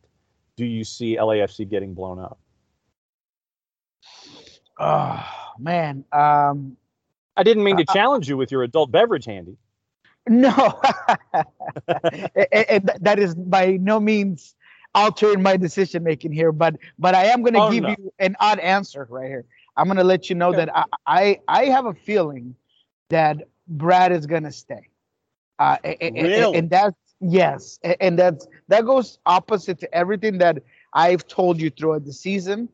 do 0.56 0.66
you 0.66 0.84
see 0.84 1.18
LAFC 1.18 1.68
getting 1.68 1.94
blown 1.94 2.20
up? 2.20 2.38
Oh 4.80 5.24
man, 5.60 6.06
um, 6.12 6.78
I 7.36 7.44
didn't 7.44 7.64
mean 7.64 7.78
to 7.78 7.86
uh, 7.88 7.94
challenge 7.94 8.30
you 8.30 8.38
with 8.38 8.52
your 8.52 8.64
adult 8.64 8.92
beverage 8.92 9.26
handy. 9.26 9.58
No, 10.28 10.52
and 12.52 12.92
that 13.00 13.18
is 13.18 13.34
by 13.34 13.78
no 13.82 14.00
means 14.00 14.56
altering 14.94 15.42
my 15.42 15.58
decision 15.58 16.04
making 16.04 16.32
here, 16.32 16.52
but 16.52 16.76
but 17.00 17.16
I 17.16 17.26
am 17.26 17.42
going 17.42 17.54
to 17.54 17.62
oh, 17.62 17.72
give 17.72 17.84
no. 17.84 17.90
you 17.90 18.14
an 18.20 18.36
odd 18.40 18.60
answer 18.60 19.08
right 19.10 19.28
here. 19.28 19.46
I'm 19.78 19.88
gonna 19.88 20.04
let 20.04 20.30
you 20.30 20.36
know 20.36 20.52
that 20.52 20.76
I, 20.76 20.86
I, 21.06 21.40
I 21.48 21.66
have 21.66 21.86
a 21.86 21.94
feeling 21.94 22.56
that 23.10 23.48
Brad 23.68 24.12
is 24.12 24.26
gonna 24.26 24.52
stay. 24.52 24.90
Uh, 25.60 25.78
and, 25.84 26.16
really? 26.16 26.58
and 26.58 26.70
that's 26.70 26.98
yes, 27.20 27.80
and 28.00 28.18
that's 28.18 28.48
that 28.68 28.86
goes 28.86 29.20
opposite 29.26 29.80
to 29.80 29.94
everything 29.94 30.40
that 30.40 30.64
I've 30.94 31.28
told 31.28 31.62
you 31.62 31.70
throughout 31.70 32.06
the 32.06 32.14
season, 32.14 32.68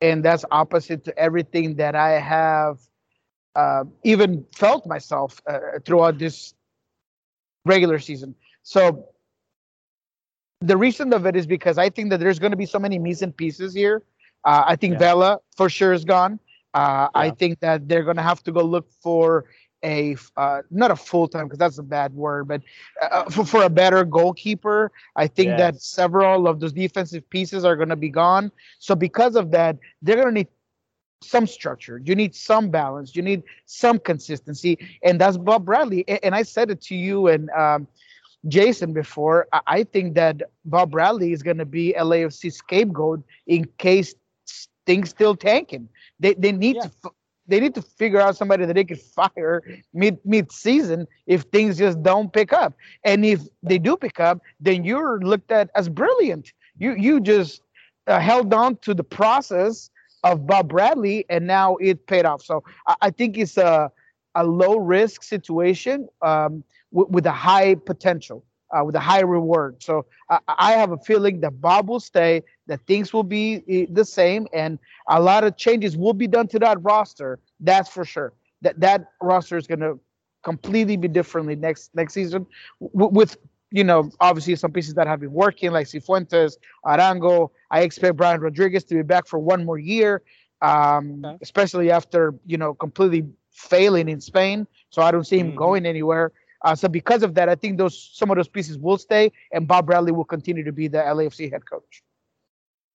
and 0.00 0.24
that's 0.24 0.44
opposite 0.50 1.04
to 1.04 1.18
everything 1.18 1.76
that 1.76 1.94
I 1.94 2.18
have 2.18 2.78
uh, 3.54 3.84
even 4.04 4.44
felt 4.54 4.86
myself 4.86 5.40
uh, 5.46 5.58
throughout 5.84 6.18
this 6.18 6.54
regular 7.64 7.98
season. 7.98 8.34
So 8.62 9.08
the 10.60 10.76
reason 10.76 11.12
of 11.12 11.26
it 11.26 11.36
is 11.36 11.46
because 11.46 11.78
I 11.78 11.90
think 11.90 12.10
that 12.10 12.20
there's 12.20 12.38
going 12.38 12.52
to 12.52 12.56
be 12.56 12.66
so 12.66 12.78
many 12.78 12.98
missing 12.98 13.32
pieces 13.32 13.74
here 13.74 14.02
uh, 14.44 14.64
I 14.66 14.76
think 14.76 14.94
yeah. 14.94 14.98
Vela 14.98 15.38
for 15.56 15.68
sure 15.68 15.92
is 15.92 16.04
gone. 16.04 16.38
Uh, 16.74 17.08
yeah. 17.14 17.20
I 17.20 17.30
think 17.30 17.60
that 17.60 17.88
they're 17.88 18.04
going 18.04 18.16
to 18.16 18.22
have 18.22 18.42
to 18.44 18.52
go 18.52 18.62
look 18.62 18.90
for 19.02 19.46
a 19.82 20.16
uh, 20.36 20.62
not 20.70 20.90
a 20.90 20.96
full 20.96 21.26
time 21.28 21.46
because 21.46 21.58
that's 21.58 21.78
a 21.78 21.82
bad 21.82 22.12
word, 22.14 22.48
but 22.48 22.62
uh, 23.02 23.06
uh, 23.06 23.30
for, 23.30 23.44
for 23.44 23.62
a 23.62 23.70
better 23.70 24.04
goalkeeper. 24.04 24.92
I 25.16 25.26
think 25.26 25.48
yes. 25.48 25.58
that 25.58 25.82
several 25.82 26.46
of 26.46 26.60
those 26.60 26.72
defensive 26.72 27.28
pieces 27.30 27.64
are 27.64 27.76
going 27.76 27.88
to 27.88 27.96
be 27.96 28.10
gone. 28.10 28.52
So 28.78 28.94
because 28.94 29.36
of 29.36 29.50
that, 29.52 29.78
they're 30.02 30.16
going 30.16 30.28
to 30.28 30.34
need 30.34 30.48
some 31.22 31.46
structure. 31.46 32.00
You 32.04 32.14
need 32.14 32.34
some 32.34 32.70
balance. 32.70 33.14
You 33.14 33.22
need 33.22 33.42
some 33.66 33.98
consistency, 33.98 34.78
and 35.02 35.20
that's 35.20 35.36
Bob 35.36 35.64
Bradley. 35.64 36.06
And 36.22 36.34
I 36.34 36.42
said 36.42 36.70
it 36.70 36.80
to 36.82 36.94
you 36.94 37.28
and 37.28 37.50
um, 37.50 37.86
Jason 38.48 38.92
before. 38.92 39.46
I 39.66 39.84
think 39.84 40.14
that 40.14 40.42
Bob 40.64 40.92
Bradley 40.92 41.32
is 41.32 41.42
going 41.42 41.58
to 41.58 41.66
be 41.66 41.94
LAFC 41.98 42.52
scapegoat 42.52 43.22
in 43.46 43.66
case 43.78 44.14
things 44.86 45.10
still 45.10 45.36
tanking. 45.36 45.88
They 46.18 46.34
they 46.34 46.52
need 46.52 46.76
yeah. 46.76 46.82
to 47.02 47.10
they 47.46 47.60
need 47.60 47.74
to 47.74 47.82
figure 47.82 48.20
out 48.20 48.36
somebody 48.36 48.64
that 48.64 48.74
they 48.74 48.84
could 48.84 49.00
fire 49.18 49.62
mid 49.92 50.18
mid 50.24 50.52
season 50.52 51.06
if 51.26 51.42
things 51.42 51.78
just 51.78 52.02
don't 52.02 52.32
pick 52.32 52.52
up. 52.52 52.74
And 53.04 53.24
if 53.24 53.42
they 53.62 53.78
do 53.78 53.96
pick 53.96 54.20
up, 54.20 54.40
then 54.60 54.84
you're 54.84 55.20
looked 55.20 55.50
at 55.50 55.70
as 55.74 55.88
brilliant. 55.88 56.52
You 56.78 56.94
you 56.94 57.20
just 57.20 57.62
uh, 58.06 58.20
held 58.20 58.52
on 58.54 58.76
to 58.78 58.94
the 58.94 59.04
process 59.04 59.90
of 60.22 60.46
Bob 60.46 60.68
Bradley, 60.68 61.24
and 61.30 61.46
now 61.46 61.76
it 61.76 62.06
paid 62.06 62.26
off. 62.26 62.42
So 62.42 62.62
I, 62.86 62.94
I 63.02 63.10
think 63.10 63.36
it's 63.38 63.56
a 63.56 63.90
a 64.36 64.44
low 64.44 64.76
risk 64.76 65.22
situation 65.24 66.08
um, 66.22 66.62
w- 66.92 67.08
with 67.10 67.26
a 67.26 67.32
high 67.32 67.74
potential 67.74 68.44
uh, 68.72 68.84
with 68.84 68.94
a 68.94 69.00
high 69.00 69.20
reward. 69.20 69.82
So 69.82 70.06
I, 70.28 70.38
I, 70.48 70.72
have 70.72 70.92
a 70.92 70.98
feeling 70.98 71.40
that 71.40 71.60
Bob 71.60 71.88
will 71.88 72.00
stay, 72.00 72.42
that 72.66 72.80
things 72.86 73.12
will 73.12 73.24
be 73.24 73.62
eh, 73.68 73.86
the 73.90 74.04
same, 74.04 74.46
and 74.52 74.78
a 75.08 75.20
lot 75.20 75.44
of 75.44 75.56
changes 75.56 75.96
will 75.96 76.12
be 76.12 76.26
done 76.26 76.46
to 76.48 76.58
that 76.60 76.82
roster. 76.82 77.38
That's 77.60 77.88
for 77.88 78.04
sure. 78.04 78.32
That 78.62 78.78
that 78.80 79.10
roster 79.20 79.56
is 79.56 79.66
going 79.66 79.80
to 79.80 79.98
completely 80.42 80.96
be 80.96 81.08
differently 81.08 81.56
next 81.56 81.90
next 81.94 82.14
season, 82.14 82.46
w- 82.80 83.10
with 83.12 83.36
you 83.70 83.84
know 83.84 84.10
obviously 84.20 84.56
some 84.56 84.72
pieces 84.72 84.94
that 84.94 85.06
have 85.06 85.20
been 85.20 85.32
working 85.32 85.72
like 85.72 85.86
Cifuentes, 85.86 86.56
Arango. 86.84 87.50
I 87.70 87.80
expect 87.80 88.16
Brian 88.16 88.40
Rodriguez 88.40 88.84
to 88.84 88.94
be 88.94 89.02
back 89.02 89.26
for 89.26 89.38
one 89.38 89.64
more 89.64 89.78
year, 89.78 90.22
um, 90.62 91.24
okay. 91.24 91.38
especially 91.40 91.90
after 91.90 92.34
you 92.46 92.58
know 92.58 92.74
completely 92.74 93.26
failing 93.50 94.08
in 94.08 94.20
Spain. 94.20 94.66
So 94.90 95.02
I 95.02 95.10
don't 95.10 95.24
see 95.24 95.38
him 95.38 95.48
mm-hmm. 95.48 95.56
going 95.56 95.86
anywhere. 95.86 96.32
Uh, 96.62 96.74
so 96.74 96.88
because 96.88 97.22
of 97.22 97.34
that, 97.34 97.48
I 97.48 97.54
think 97.54 97.78
those 97.78 98.10
some 98.12 98.30
of 98.30 98.36
those 98.36 98.48
pieces 98.48 98.78
will 98.78 98.98
stay, 98.98 99.32
and 99.52 99.66
Bob 99.66 99.86
Bradley 99.86 100.12
will 100.12 100.24
continue 100.24 100.64
to 100.64 100.72
be 100.72 100.88
the 100.88 100.98
LAFC 100.98 101.50
head 101.50 101.68
coach. 101.68 102.02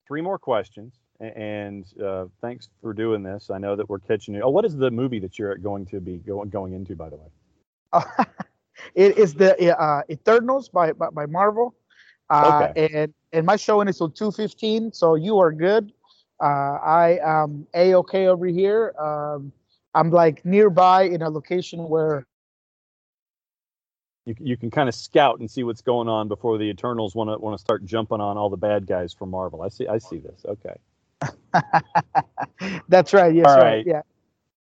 Three 0.08 0.22
more 0.22 0.38
questions, 0.38 0.94
and 1.20 1.86
uh, 2.02 2.26
thanks 2.42 2.70
for 2.82 2.94
doing 2.94 3.24
this. 3.24 3.50
I 3.50 3.58
know 3.58 3.76
that 3.76 3.90
we're 3.90 4.00
catching 4.00 4.36
you. 4.36 4.42
Oh, 4.42 4.50
what 4.50 4.66
is 4.66 4.76
the 4.76 4.92
movie 4.92 5.20
that 5.20 5.40
you're 5.40 5.58
going 5.58 5.86
to 5.88 6.00
be 6.00 6.18
going 6.18 6.50
going 6.50 6.74
into, 6.74 6.96
by 6.96 7.10
the 7.10 7.16
way? 7.16 8.04
it 8.96 9.18
is 9.18 9.34
the 9.34 9.76
uh, 9.80 10.02
Eternals 10.10 10.70
by, 10.70 10.92
by, 10.92 11.10
by 11.10 11.26
Marvel, 11.26 11.74
uh, 12.30 12.68
okay. 12.70 12.90
and 12.94 13.14
and 13.34 13.46
my 13.48 13.56
showing 13.56 13.88
is 13.88 13.98
till 13.98 14.10
two 14.10 14.32
fifteen, 14.32 14.94
so 14.94 15.16
you 15.16 15.40
are 15.40 15.52
good. 15.52 15.92
Uh, 16.40 16.78
I 16.84 17.20
am 17.24 17.66
a 17.74 17.96
okay 17.96 18.28
over 18.28 18.46
here. 18.46 18.94
Um, 19.00 19.52
I'm 19.96 20.12
like 20.12 20.46
nearby 20.46 21.04
in 21.04 21.22
a 21.22 21.30
location 21.30 21.88
where 21.88 22.28
you, 24.26 24.36
you 24.40 24.58
can 24.58 24.72
kind 24.72 24.90
of 24.90 24.96
scout 24.96 25.40
and 25.40 25.50
see 25.50 25.64
what's 25.64 25.82
going 25.82 26.08
on 26.08 26.28
before 26.28 26.58
the 26.58 26.66
Eternals 26.66 27.16
want 27.16 27.30
to 27.30 27.38
want 27.38 27.58
to 27.58 27.62
start 27.62 27.86
jumping 27.86 28.20
on 28.20 28.38
all 28.38 28.50
the 28.50 28.58
bad 28.58 28.88
guys 28.88 29.14
from 29.14 29.30
Marvel. 29.30 29.62
I 29.62 29.70
see 29.70 29.88
I 29.88 30.00
see 30.00 30.20
this. 30.20 30.46
Okay. 30.46 30.76
That's 32.90 33.14
right. 33.14 33.34
Yes. 33.34 33.46
All 33.48 33.58
right. 33.58 33.64
right. 33.64 33.86
Yeah. 33.86 34.02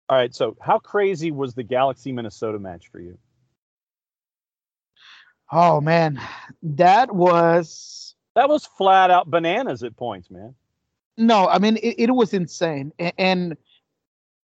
All 0.09 0.17
right. 0.17 0.35
So, 0.35 0.57
how 0.61 0.79
crazy 0.79 1.31
was 1.31 1.55
the 1.55 1.63
Galaxy 1.63 2.13
Minnesota 2.13 2.59
match 2.59 2.89
for 2.91 3.01
you? 3.01 3.19
Oh 5.53 5.81
man, 5.81 6.21
that 6.63 7.13
was 7.13 8.15
that 8.35 8.49
was 8.49 8.65
flat 8.65 9.11
out 9.11 9.29
bananas 9.29 9.83
at 9.83 9.97
points, 9.97 10.31
man. 10.31 10.55
No, 11.17 11.49
I 11.49 11.59
mean 11.59 11.77
it, 11.77 11.97
it 11.99 12.11
was 12.13 12.33
insane, 12.33 12.93
and, 12.99 13.13
and 13.19 13.57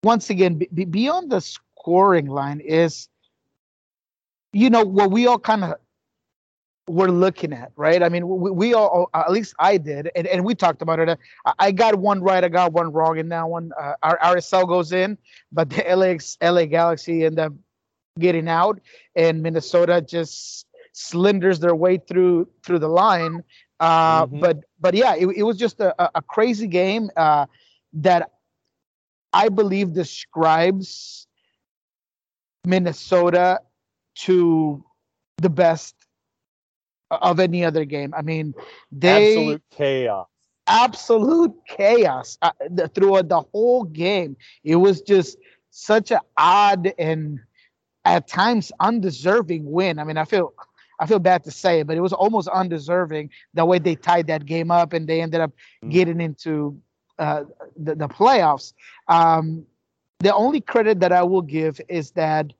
once 0.04 0.30
again, 0.30 0.56
b- 0.56 0.86
beyond 0.86 1.32
the 1.32 1.42
scoring 1.42 2.28
line 2.28 2.60
is, 2.60 3.08
you 4.56 4.70
know, 4.70 4.86
what 4.86 5.12
we 5.12 5.28
all 5.28 5.38
kind 5.38 5.66
of 5.66 5.74
were 6.88 7.12
looking 7.12 7.52
at, 7.52 7.74
right? 7.76 8.02
I 8.02 8.08
mean, 8.08 8.26
we, 8.26 8.52
we 8.52 8.74
all, 8.74 9.10
at 9.14 9.30
least 9.30 9.54
I 9.60 9.76
did, 9.76 10.10
and, 10.16 10.26
and 10.28 10.46
we 10.46 10.56
talked 10.56 10.82
about 10.82 11.00
it. 11.00 11.20
I, 11.46 11.54
I 11.60 11.72
got 11.74 11.96
one 11.96 12.22
right, 12.22 12.42
I 12.42 12.48
got 12.48 12.72
one 12.72 12.94
wrong 12.94 13.18
in 13.18 13.28
that 13.30 13.50
one. 13.50 13.72
Uh, 13.78 13.96
our 14.02 14.18
RSL 14.20 14.66
goes 14.66 14.94
in, 14.94 15.18
but 15.52 15.70
the 15.70 15.84
LA, 15.84 16.50
LA 16.50 16.68
Galaxy 16.68 17.26
end 17.26 17.38
up 17.38 17.52
getting 18.18 18.48
out, 18.48 18.80
and 19.18 19.44
Minnesota 19.44 20.02
just 20.02 20.68
slinders 20.94 21.60
their 21.60 21.76
way 21.76 21.98
through 21.98 22.48
through 22.64 22.80
the 22.80 22.88
line. 22.88 23.44
Uh, 23.82 24.26
mm-hmm. 24.26 24.40
But 24.40 24.60
but 24.80 24.94
yeah, 24.94 25.16
it, 25.16 25.28
it 25.36 25.44
was 25.44 25.58
just 25.58 25.82
a, 25.82 26.18
a 26.18 26.22
crazy 26.22 26.68
game 26.68 27.10
uh, 27.18 27.48
that 27.92 28.32
I 29.34 29.50
believe 29.50 29.92
describes 29.92 31.28
Minnesota 32.66 33.60
to 34.16 34.84
the 35.38 35.50
best 35.50 35.96
of 37.12 37.40
any 37.40 37.64
other 37.64 37.86
game. 37.86 38.14
I 38.16 38.22
mean, 38.22 38.54
they 38.92 39.34
absolute 39.34 39.64
chaos. 39.72 40.28
Absolute 40.68 41.54
chaos 41.68 42.38
uh, 42.42 42.52
the, 42.70 42.88
throughout 42.88 43.30
the 43.30 43.42
whole 43.42 43.84
game. 43.84 44.36
It 44.64 44.78
was 44.78 45.02
just 45.02 45.38
such 45.70 46.12
an 46.12 46.20
odd 46.38 46.92
and 46.98 47.40
at 48.04 48.28
times 48.28 48.72
undeserving 48.80 49.70
win. 49.70 50.00
I 50.00 50.04
mean, 50.04 50.18
I 50.18 50.26
feel 50.26 50.54
I 51.00 51.06
feel 51.06 51.20
bad 51.20 51.44
to 51.44 51.52
say 51.52 51.82
it, 51.82 51.88
but 51.88 51.98
it 51.98 52.02
was 52.02 52.14
almost 52.14 52.48
undeserving 52.48 53.30
the 53.54 53.66
way 53.66 53.80
they 53.80 53.96
tied 53.96 54.28
that 54.28 54.46
game 54.46 54.72
up 54.72 54.94
and 54.94 55.08
they 55.08 55.22
ended 55.22 55.42
up 55.42 55.52
mm. 55.84 55.92
getting 55.92 56.22
into 56.22 56.80
uh, 57.20 57.44
the, 57.76 57.96
the 57.96 58.08
playoffs. 58.08 58.74
Um, 59.08 59.66
the 60.20 60.34
only 60.34 60.62
credit 60.62 61.02
that 61.02 61.12
I 61.12 61.24
will 61.24 61.42
give 61.42 61.82
is 61.90 62.12
that 62.12 62.54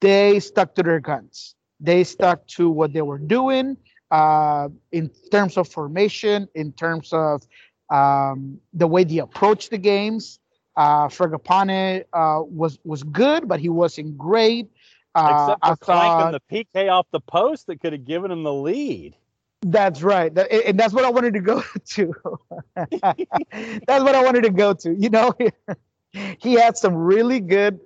they 0.00 0.40
stuck 0.40 0.74
to 0.76 0.82
their 0.82 1.00
guns. 1.00 1.54
They 1.80 2.04
stuck 2.04 2.46
to 2.48 2.70
what 2.70 2.92
they 2.92 3.02
were 3.02 3.18
doing 3.18 3.76
uh, 4.10 4.68
in 4.92 5.10
terms 5.30 5.56
of 5.56 5.68
formation, 5.68 6.48
in 6.54 6.72
terms 6.72 7.12
of 7.12 7.46
um, 7.90 8.60
the 8.72 8.86
way 8.86 9.04
they 9.04 9.18
approached 9.18 9.70
the 9.70 9.78
games. 9.78 10.38
Uh, 10.76 11.08
Fragapane 11.08 12.04
uh, 12.12 12.42
was 12.42 12.78
was 12.84 13.02
good, 13.02 13.48
but 13.48 13.60
he 13.60 13.68
wasn't 13.68 14.16
great. 14.18 14.70
Uh, 15.14 15.54
Except 15.54 15.64
for 15.64 15.76
clanking 15.76 16.32
the 16.32 16.40
PK 16.74 16.90
off 16.90 17.06
the 17.10 17.20
post 17.20 17.66
that 17.68 17.80
could 17.80 17.92
have 17.92 18.04
given 18.04 18.30
him 18.30 18.42
the 18.42 18.52
lead. 18.52 19.16
That's 19.62 20.02
right, 20.02 20.32
that, 20.34 20.52
and 20.52 20.78
that's 20.78 20.92
what 20.92 21.04
I 21.04 21.10
wanted 21.10 21.32
to 21.34 21.40
go 21.40 21.62
to. 21.84 22.12
that's 22.76 24.04
what 24.04 24.14
I 24.14 24.22
wanted 24.22 24.42
to 24.44 24.50
go 24.50 24.74
to. 24.74 24.94
You 24.94 25.08
know, 25.08 25.32
he 26.38 26.52
had 26.52 26.76
some 26.76 26.94
really 26.94 27.40
good 27.40 27.80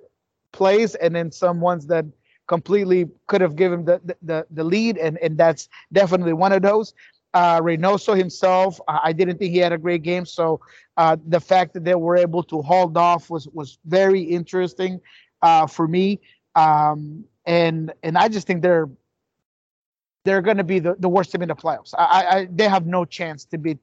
plays, 0.51 0.95
and 0.95 1.15
then 1.15 1.31
some 1.31 1.59
ones 1.61 1.87
that 1.87 2.05
completely 2.47 3.07
could 3.27 3.41
have 3.41 3.55
given 3.55 3.85
the, 3.85 4.01
the 4.21 4.45
the 4.51 4.63
lead, 4.63 4.97
and 4.97 5.17
and 5.19 5.37
that's 5.37 5.69
definitely 5.93 6.33
one 6.33 6.51
of 6.51 6.61
those. 6.61 6.93
Uh, 7.33 7.61
Reynoso 7.61 8.17
himself, 8.17 8.79
I 8.89 9.13
didn't 9.13 9.37
think 9.37 9.53
he 9.53 9.59
had 9.59 9.71
a 9.71 9.77
great 9.77 10.03
game. 10.03 10.25
So 10.25 10.59
uh, 10.97 11.15
the 11.25 11.39
fact 11.39 11.73
that 11.73 11.85
they 11.85 11.95
were 11.95 12.17
able 12.17 12.43
to 12.43 12.61
hold 12.61 12.97
off 12.97 13.29
was 13.29 13.47
was 13.49 13.79
very 13.85 14.21
interesting 14.21 14.99
uh, 15.41 15.67
for 15.67 15.87
me. 15.87 16.19
Um, 16.55 17.23
and 17.45 17.93
and 18.03 18.17
I 18.17 18.27
just 18.27 18.47
think 18.47 18.61
they're 18.61 18.89
they're 20.25 20.41
going 20.41 20.57
to 20.57 20.63
be 20.63 20.79
the, 20.79 20.95
the 20.99 21.09
worst 21.09 21.31
team 21.31 21.41
in 21.41 21.47
the 21.47 21.55
playoffs. 21.55 21.93
I, 21.97 22.25
I 22.25 22.47
they 22.51 22.67
have 22.67 22.85
no 22.85 23.05
chance 23.05 23.45
to 23.45 23.57
beat 23.57 23.79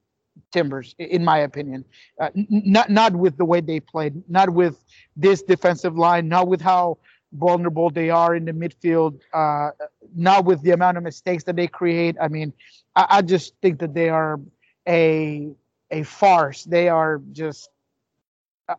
Timbers, 0.52 0.95
in 0.99 1.25
my 1.25 1.38
opinion. 1.38 1.85
Uh, 2.21 2.30
not 2.35 2.90
not 2.90 3.14
with 3.14 3.37
the 3.37 3.45
way 3.45 3.61
they 3.61 3.80
played, 3.80 4.23
not 4.28 4.50
with 4.50 4.85
this 5.16 5.42
defensive 5.42 5.97
line, 5.97 6.28
not 6.28 6.49
with 6.49 6.61
how 6.61 6.99
vulnerable 7.33 7.90
they 7.90 8.11
are 8.11 8.35
in 8.35 8.45
the 8.45 8.52
midfield, 8.52 9.21
uh, 9.34 9.71
not 10.15 10.45
with 10.45 10.62
the 10.62 10.71
amount 10.71 10.97
of 10.97 11.02
mistakes 11.02 11.45
that 11.45 11.56
they 11.56 11.67
create. 11.67 12.17
I 12.21 12.28
mean, 12.28 12.52
I, 12.97 13.06
I 13.10 13.23
just 13.23 13.54
think 13.60 13.80
that 13.80 13.95
they 13.95 14.08
are 14.08 14.41
a 14.86 15.50
a 15.91 16.02
farce. 16.02 16.65
They 16.65 16.89
are 16.89 17.21
just 17.32 17.71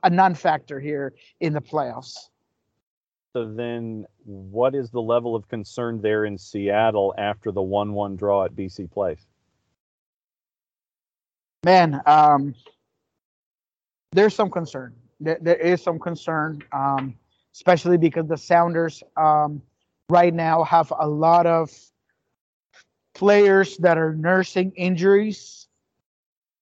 a 0.03 0.09
non-factor 0.09 0.79
here 0.79 1.13
in 1.39 1.53
the 1.53 1.61
playoffs. 1.61 2.29
So 3.33 3.51
then, 3.51 4.05
what 4.25 4.73
is 4.75 4.89
the 4.89 5.01
level 5.01 5.35
of 5.35 5.47
concern 5.47 6.01
there 6.01 6.25
in 6.25 6.37
Seattle 6.37 7.13
after 7.17 7.51
the 7.51 7.61
one-one 7.61 8.15
draw 8.15 8.45
at 8.45 8.55
BC 8.55 8.91
Place? 8.91 9.28
Man, 11.63 12.01
um, 12.05 12.55
there's 14.11 14.33
some 14.33 14.49
concern. 14.49 14.93
There, 15.19 15.37
there 15.41 15.57
is 15.57 15.81
some 15.81 15.99
concern, 15.99 16.63
um, 16.71 17.15
especially 17.53 17.97
because 17.97 18.27
the 18.27 18.37
Sounders 18.37 19.03
um, 19.17 19.61
right 20.09 20.33
now 20.33 20.63
have 20.63 20.93
a 20.97 21.07
lot 21.07 21.45
of 21.45 21.71
players 23.13 23.77
that 23.77 23.97
are 23.97 24.13
nursing 24.13 24.71
injuries 24.77 25.67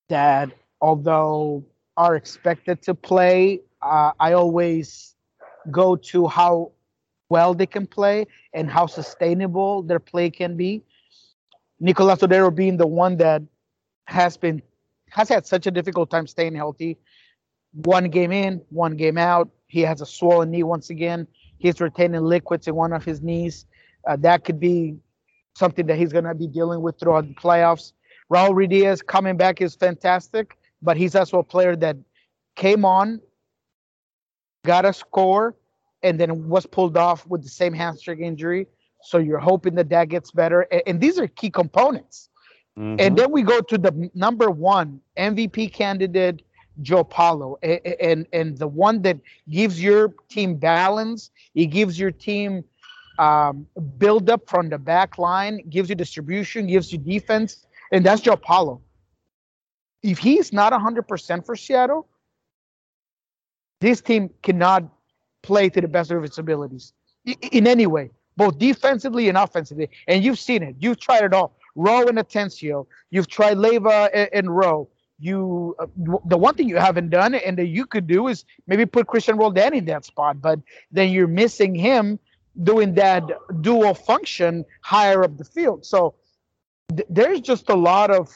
that, 0.09 0.51
although 0.81 1.63
are 1.95 2.15
expected 2.15 2.81
to 2.83 2.95
play, 2.95 3.61
uh, 3.81 4.11
I 4.19 4.33
always 4.33 5.15
go 5.69 5.95
to 5.95 6.27
how 6.27 6.71
well 7.29 7.53
they 7.53 7.65
can 7.65 7.85
play 7.85 8.25
and 8.53 8.69
how 8.69 8.87
sustainable 8.87 9.83
their 9.83 9.99
play 9.99 10.29
can 10.29 10.55
be. 10.57 10.81
Nicolas 11.79 12.19
Lodeiro 12.19 12.53
being 12.53 12.77
the 12.77 12.87
one 12.87 13.17
that 13.17 13.43
has 14.05 14.37
been 14.37 14.61
has 15.09 15.29
had 15.29 15.45
such 15.45 15.67
a 15.67 15.71
difficult 15.71 16.09
time 16.09 16.27
staying 16.27 16.55
healthy. 16.55 16.97
One 17.73 18.09
game 18.09 18.31
in, 18.31 18.61
one 18.69 18.95
game 18.95 19.17
out. 19.17 19.49
He 19.67 19.81
has 19.81 20.01
a 20.01 20.05
swollen 20.05 20.51
knee 20.51 20.63
once 20.63 20.89
again. 20.89 21.27
He's 21.57 21.79
retaining 21.81 22.21
liquids 22.21 22.67
in 22.67 22.75
one 22.75 22.93
of 22.93 23.03
his 23.03 23.21
knees. 23.21 23.65
Uh, 24.07 24.15
that 24.17 24.43
could 24.43 24.59
be 24.59 24.97
something 25.55 25.87
that 25.87 25.97
he's 25.97 26.13
going 26.13 26.23
to 26.25 26.35
be 26.35 26.47
dealing 26.47 26.81
with 26.81 26.99
throughout 26.99 27.27
the 27.27 27.33
playoffs. 27.33 27.93
Raul 28.31 28.51
Ruidíaz 28.51 29.05
coming 29.05 29.37
back 29.37 29.61
is 29.61 29.75
fantastic, 29.75 30.57
but 30.81 30.97
he's 30.97 31.15
also 31.15 31.39
a 31.39 31.43
player 31.43 31.75
that 31.75 31.97
came 32.55 32.85
on 32.85 33.21
got 34.67 34.85
a 34.85 34.93
score, 34.93 35.55
and 36.03 36.19
then 36.19 36.47
was 36.47 36.67
pulled 36.67 36.97
off 36.97 37.25
with 37.25 37.41
the 37.41 37.49
same 37.49 37.73
hamstring 37.73 38.21
injury. 38.21 38.67
So 39.01 39.17
you're 39.17 39.39
hoping 39.39 39.75
that 39.75 39.89
that 39.89 40.09
gets 40.09 40.29
better. 40.29 40.61
And, 40.71 40.81
and 40.85 41.01
these 41.01 41.17
are 41.17 41.27
key 41.27 41.49
components. 41.49 42.29
Mm-hmm. 42.77 42.95
And 42.99 43.17
then 43.17 43.31
we 43.31 43.41
go 43.41 43.59
to 43.59 43.77
the 43.77 44.11
number 44.13 44.51
one 44.51 45.01
MVP 45.17 45.73
candidate, 45.73 46.43
João 46.83 47.09
Paulo, 47.09 47.57
and, 47.63 47.79
and 47.99 48.27
and 48.33 48.57
the 48.57 48.67
one 48.67 49.01
that 49.01 49.17
gives 49.49 49.81
your 49.81 50.13
team 50.29 50.55
balance. 50.55 51.31
He 51.55 51.65
gives 51.65 51.99
your 51.99 52.11
team 52.11 52.63
um, 53.17 53.65
build 53.97 54.29
up 54.29 54.47
from 54.47 54.69
the 54.69 54.77
back 54.77 55.17
line, 55.17 55.63
gives 55.69 55.89
you 55.89 55.95
distribution, 55.95 56.67
gives 56.67 56.91
you 56.91 56.99
defense, 56.99 57.65
and 57.91 58.05
that's 58.05 58.21
João 58.21 58.39
Paulo. 58.39 58.81
If 60.03 60.19
he's 60.19 60.53
not 60.53 60.71
100% 60.71 61.45
for 61.45 61.55
Seattle, 61.55 62.07
this 63.81 64.01
team 64.01 64.29
cannot 64.43 64.83
play 65.41 65.69
to 65.69 65.81
the 65.81 65.87
best 65.87 66.11
of 66.11 66.23
its 66.23 66.37
abilities 66.37 66.93
in 67.25 67.65
any 67.65 67.87
way, 67.87 68.11
both 68.35 68.59
defensively 68.59 69.29
and 69.29 69.37
offensively. 69.37 69.89
And 70.07 70.23
you've 70.23 70.39
seen 70.39 70.61
it. 70.61 70.75
You've 70.79 70.99
tried 70.99 71.23
it 71.23 71.33
all. 71.33 71.56
Rowe 71.77 72.07
and 72.07 72.17
Atencio. 72.17 72.87
You've 73.11 73.27
tried 73.27 73.57
Leyva 73.57 74.09
and, 74.13 74.29
and. 74.33 74.87
You 75.19 75.75
uh, 75.79 75.87
the 76.25 76.37
one 76.37 76.53
thing 76.53 76.69
you 76.69 76.77
haven't 76.77 77.09
done 77.09 77.33
and 77.33 77.57
that 77.57 77.65
you 77.65 77.87
could 77.87 78.05
do 78.05 78.27
is 78.27 78.45
maybe 78.67 78.85
put 78.85 79.07
Cristian 79.07 79.39
Roldan 79.39 79.73
in 79.73 79.85
that 79.85 80.05
spot, 80.05 80.39
but 80.39 80.59
then 80.91 81.09
you're 81.09 81.25
missing 81.25 81.73
him 81.73 82.19
doing 82.61 82.93
that 82.95 83.23
dual 83.61 83.95
function 83.95 84.63
higher 84.83 85.23
up 85.23 85.35
the 85.37 85.43
field. 85.43 85.87
So 85.87 86.13
th- 86.95 87.07
there's 87.09 87.41
just 87.41 87.67
a 87.69 87.75
lot 87.75 88.11
of 88.11 88.29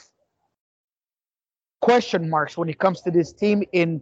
question 1.82 2.30
marks 2.32 2.58
when 2.58 2.70
it 2.70 2.80
comes 2.80 3.02
to 3.02 3.12
this 3.12 3.32
team 3.32 3.64
in 3.72 4.02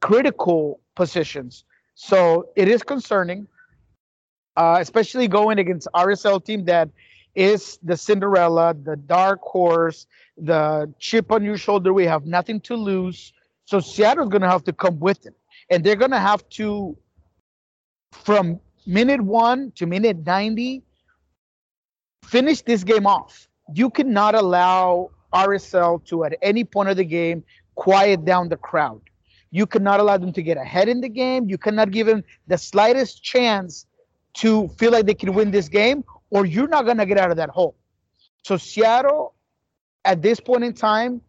critical 0.00 0.80
positions. 0.94 1.64
So 1.94 2.50
it 2.56 2.68
is 2.68 2.82
concerning, 2.82 3.46
uh, 4.56 4.78
especially 4.80 5.28
going 5.28 5.58
against 5.58 5.88
RSL 5.94 6.44
team 6.44 6.64
that 6.66 6.90
is 7.34 7.78
the 7.82 7.96
Cinderella, 7.96 8.74
the 8.74 8.96
dark 8.96 9.40
horse, 9.42 10.06
the 10.36 10.92
chip 10.98 11.30
on 11.30 11.44
your 11.44 11.56
shoulder. 11.56 11.92
We 11.92 12.06
have 12.06 12.26
nothing 12.26 12.60
to 12.62 12.76
lose. 12.76 13.32
So 13.64 13.80
Seattle's 13.80 14.28
going 14.28 14.42
to 14.42 14.48
have 14.50 14.64
to 14.64 14.72
come 14.72 14.98
with 14.98 15.26
it. 15.26 15.34
And 15.70 15.84
they're 15.84 15.96
going 15.96 16.10
to 16.10 16.18
have 16.18 16.48
to, 16.50 16.96
from 18.12 18.60
minute 18.86 19.20
one 19.20 19.72
to 19.76 19.86
minute 19.86 20.26
90, 20.26 20.82
finish 22.24 22.62
this 22.62 22.82
game 22.84 23.06
off. 23.06 23.48
You 23.72 23.90
cannot 23.90 24.34
allow 24.34 25.10
RSL 25.32 26.04
to, 26.06 26.24
at 26.24 26.36
any 26.42 26.64
point 26.64 26.88
of 26.88 26.96
the 26.96 27.04
game, 27.04 27.44
quiet 27.76 28.24
down 28.24 28.48
the 28.48 28.56
crowd. 28.56 29.00
You 29.52 29.66
cannot 29.66 30.00
allow 30.00 30.16
them 30.16 30.32
to 30.32 30.42
get 30.42 30.56
ahead 30.56 30.88
in 30.88 31.00
the 31.00 31.08
game. 31.08 31.48
You 31.48 31.58
cannot 31.58 31.90
give 31.90 32.06
them 32.06 32.24
the 32.46 32.58
slightest 32.58 33.22
chance 33.22 33.86
to 34.34 34.68
feel 34.78 34.92
like 34.92 35.06
they 35.06 35.14
can 35.14 35.34
win 35.34 35.50
this 35.50 35.68
game, 35.68 36.04
or 36.30 36.46
you're 36.46 36.68
not 36.68 36.84
going 36.84 36.98
to 36.98 37.06
get 37.06 37.18
out 37.18 37.30
of 37.30 37.36
that 37.36 37.50
hole. 37.50 37.74
So, 38.42 38.56
Seattle, 38.56 39.34
at 40.04 40.22
this 40.22 40.40
point 40.40 40.64
in 40.64 40.72
time, 40.72 41.20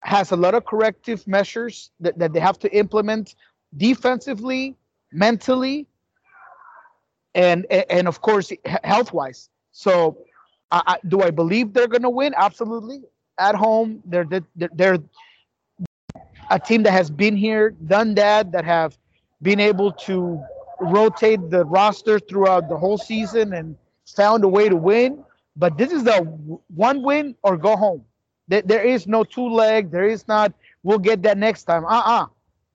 has 0.00 0.32
a 0.32 0.36
lot 0.36 0.54
of 0.54 0.64
corrective 0.64 1.26
measures 1.28 1.90
that, 2.00 2.18
that 2.18 2.32
they 2.32 2.40
have 2.40 2.58
to 2.60 2.74
implement 2.74 3.34
defensively, 3.76 4.76
mentally, 5.12 5.86
and 7.34 7.64
and 7.70 8.08
of 8.08 8.20
course 8.20 8.50
health 8.82 9.12
wise. 9.12 9.48
So, 9.72 10.18
I, 10.70 10.82
I, 10.86 10.96
do 11.06 11.22
I 11.22 11.30
believe 11.30 11.72
they're 11.72 11.86
going 11.86 12.02
to 12.02 12.10
win? 12.10 12.34
Absolutely. 12.36 13.02
At 13.38 13.54
home, 13.54 14.02
they're, 14.04 14.24
they're 14.24 14.68
they're 14.74 14.98
a 16.50 16.58
team 16.58 16.82
that 16.82 16.92
has 16.92 17.10
been 17.10 17.36
here, 17.36 17.70
done 17.70 18.14
that, 18.16 18.52
that 18.52 18.64
have 18.64 18.98
been 19.40 19.60
able 19.60 19.92
to 19.92 20.42
rotate 20.80 21.50
the 21.50 21.64
roster 21.64 22.18
throughout 22.18 22.68
the 22.68 22.76
whole 22.76 22.98
season 22.98 23.52
and 23.52 23.76
found 24.06 24.44
a 24.44 24.48
way 24.48 24.68
to 24.68 24.76
win. 24.76 25.24
But 25.56 25.76
this 25.76 25.92
is 25.92 26.04
the 26.04 26.22
one 26.68 27.02
win 27.02 27.34
or 27.42 27.56
go 27.56 27.76
home. 27.76 28.04
There 28.48 28.82
is 28.82 29.06
no 29.06 29.22
two 29.22 29.48
leg. 29.48 29.90
There 29.90 30.06
is 30.06 30.26
not. 30.26 30.52
We'll 30.82 30.98
get 30.98 31.22
that 31.22 31.38
next 31.38 31.64
time. 31.64 31.84
Uh 31.84 32.02
uh 32.04 32.26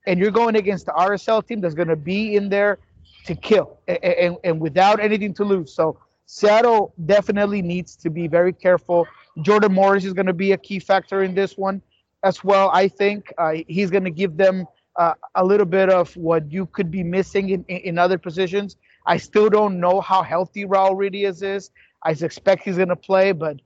And 0.06 0.18
you're 0.18 0.30
going 0.30 0.56
against 0.56 0.86
the 0.86 0.92
RSL 0.92 1.46
team 1.46 1.60
that's 1.60 1.74
going 1.74 1.88
to 1.88 1.96
be 1.96 2.36
in 2.36 2.48
there 2.48 2.78
to 3.26 3.34
kill 3.34 3.80
and, 3.88 3.98
and, 4.04 4.36
and 4.44 4.60
without 4.60 5.00
anything 5.00 5.34
to 5.34 5.44
lose. 5.44 5.74
So 5.74 5.98
Seattle 6.26 6.94
definitely 7.04 7.62
needs 7.62 7.96
to 7.96 8.10
be 8.10 8.26
very 8.26 8.52
careful. 8.52 9.06
Jordan 9.42 9.72
Morris 9.72 10.04
is 10.04 10.12
going 10.12 10.26
to 10.26 10.32
be 10.32 10.52
a 10.52 10.56
key 10.56 10.78
factor 10.78 11.22
in 11.22 11.34
this 11.34 11.56
one 11.56 11.82
as 12.22 12.42
well. 12.42 12.70
I 12.72 12.88
think 12.88 13.32
uh, 13.38 13.54
he's 13.68 13.90
going 13.90 14.04
to 14.04 14.10
give 14.10 14.36
them 14.36 14.66
uh, 14.96 15.14
a 15.34 15.44
little 15.44 15.66
bit 15.66 15.90
of 15.90 16.16
what 16.16 16.50
you 16.50 16.66
could 16.66 16.90
be 16.90 17.02
missing 17.02 17.50
in, 17.50 17.64
in 17.64 17.98
other 17.98 18.18
positions. 18.18 18.76
I 19.06 19.18
still 19.18 19.48
don't 19.48 19.80
know 19.80 20.00
how 20.00 20.22
healthy 20.22 20.64
Raul 20.64 20.96
Ruidiaz 20.96 21.42
is. 21.42 21.70
I 22.02 22.10
expect 22.10 22.64
he's 22.64 22.76
going 22.76 22.88
to 22.88 22.96
play, 22.96 23.32
but 23.32 23.60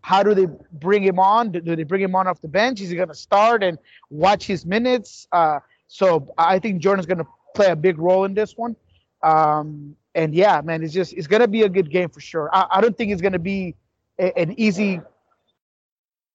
how 0.00 0.22
do 0.22 0.34
they 0.34 0.46
bring 0.72 1.02
him 1.02 1.18
on? 1.18 1.50
Do, 1.52 1.60
do 1.60 1.74
they 1.76 1.82
bring 1.82 2.02
him 2.02 2.14
on 2.14 2.26
off 2.26 2.40
the 2.40 2.48
bench? 2.48 2.80
Is 2.80 2.90
he 2.90 2.96
going 2.96 3.08
to 3.08 3.14
start 3.14 3.62
and 3.62 3.78
watch 4.10 4.46
his 4.46 4.66
minutes? 4.66 5.26
Uh, 5.32 5.60
so 5.88 6.32
I 6.36 6.58
think 6.58 6.82
Jordan's 6.82 7.06
going 7.06 7.18
to 7.18 7.26
play 7.54 7.68
a 7.68 7.76
big 7.76 7.98
role 7.98 8.24
in 8.24 8.34
this 8.34 8.56
one. 8.56 8.76
Um, 9.22 9.96
and 10.14 10.34
yeah, 10.34 10.60
man, 10.62 10.82
it's 10.82 10.92
just 10.92 11.12
it's 11.14 11.26
going 11.26 11.40
to 11.40 11.48
be 11.48 11.62
a 11.62 11.68
good 11.68 11.90
game 11.90 12.08
for 12.08 12.20
sure. 12.20 12.50
I, 12.52 12.66
I 12.72 12.80
don't 12.80 12.96
think 12.96 13.12
it's 13.12 13.22
going 13.22 13.32
to 13.32 13.38
be 13.38 13.74
a, 14.18 14.36
an 14.38 14.58
easy 14.58 15.00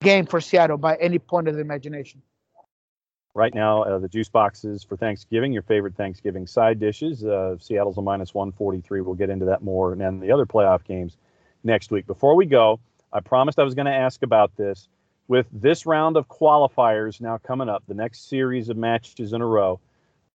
game 0.01 0.25
for 0.25 0.41
Seattle 0.41 0.77
by 0.77 0.95
any 0.95 1.19
point 1.19 1.47
of 1.47 1.55
the 1.55 1.61
imagination. 1.61 2.21
Right 3.39 3.55
now, 3.55 3.83
uh, 3.83 3.99
the 3.99 4.09
juice 4.09 4.27
boxes 4.27 4.83
for 4.83 4.97
Thanksgiving, 4.97 5.53
your 5.53 5.61
favorite 5.61 5.95
Thanksgiving 5.95 6.45
side 6.45 6.77
dishes. 6.77 7.23
Uh, 7.23 7.55
Seattle's 7.57 7.97
a 7.97 8.01
minus 8.01 8.33
143. 8.33 8.99
We'll 8.99 9.15
get 9.15 9.29
into 9.29 9.45
that 9.45 9.63
more 9.63 9.93
and 9.93 10.01
then 10.01 10.19
the 10.19 10.29
other 10.29 10.45
playoff 10.45 10.83
games 10.83 11.15
next 11.63 11.89
week. 11.89 12.05
Before 12.05 12.35
we 12.35 12.45
go, 12.45 12.81
I 13.13 13.21
promised 13.21 13.57
I 13.57 13.63
was 13.63 13.75
going 13.75 13.85
to 13.85 13.93
ask 13.93 14.23
about 14.23 14.57
this. 14.57 14.89
With 15.29 15.47
this 15.53 15.85
round 15.85 16.17
of 16.17 16.27
qualifiers 16.27 17.21
now 17.21 17.37
coming 17.37 17.69
up, 17.69 17.81
the 17.87 17.93
next 17.93 18.27
series 18.27 18.67
of 18.67 18.75
matches 18.75 19.31
in 19.31 19.39
a 19.39 19.45
row, 19.45 19.79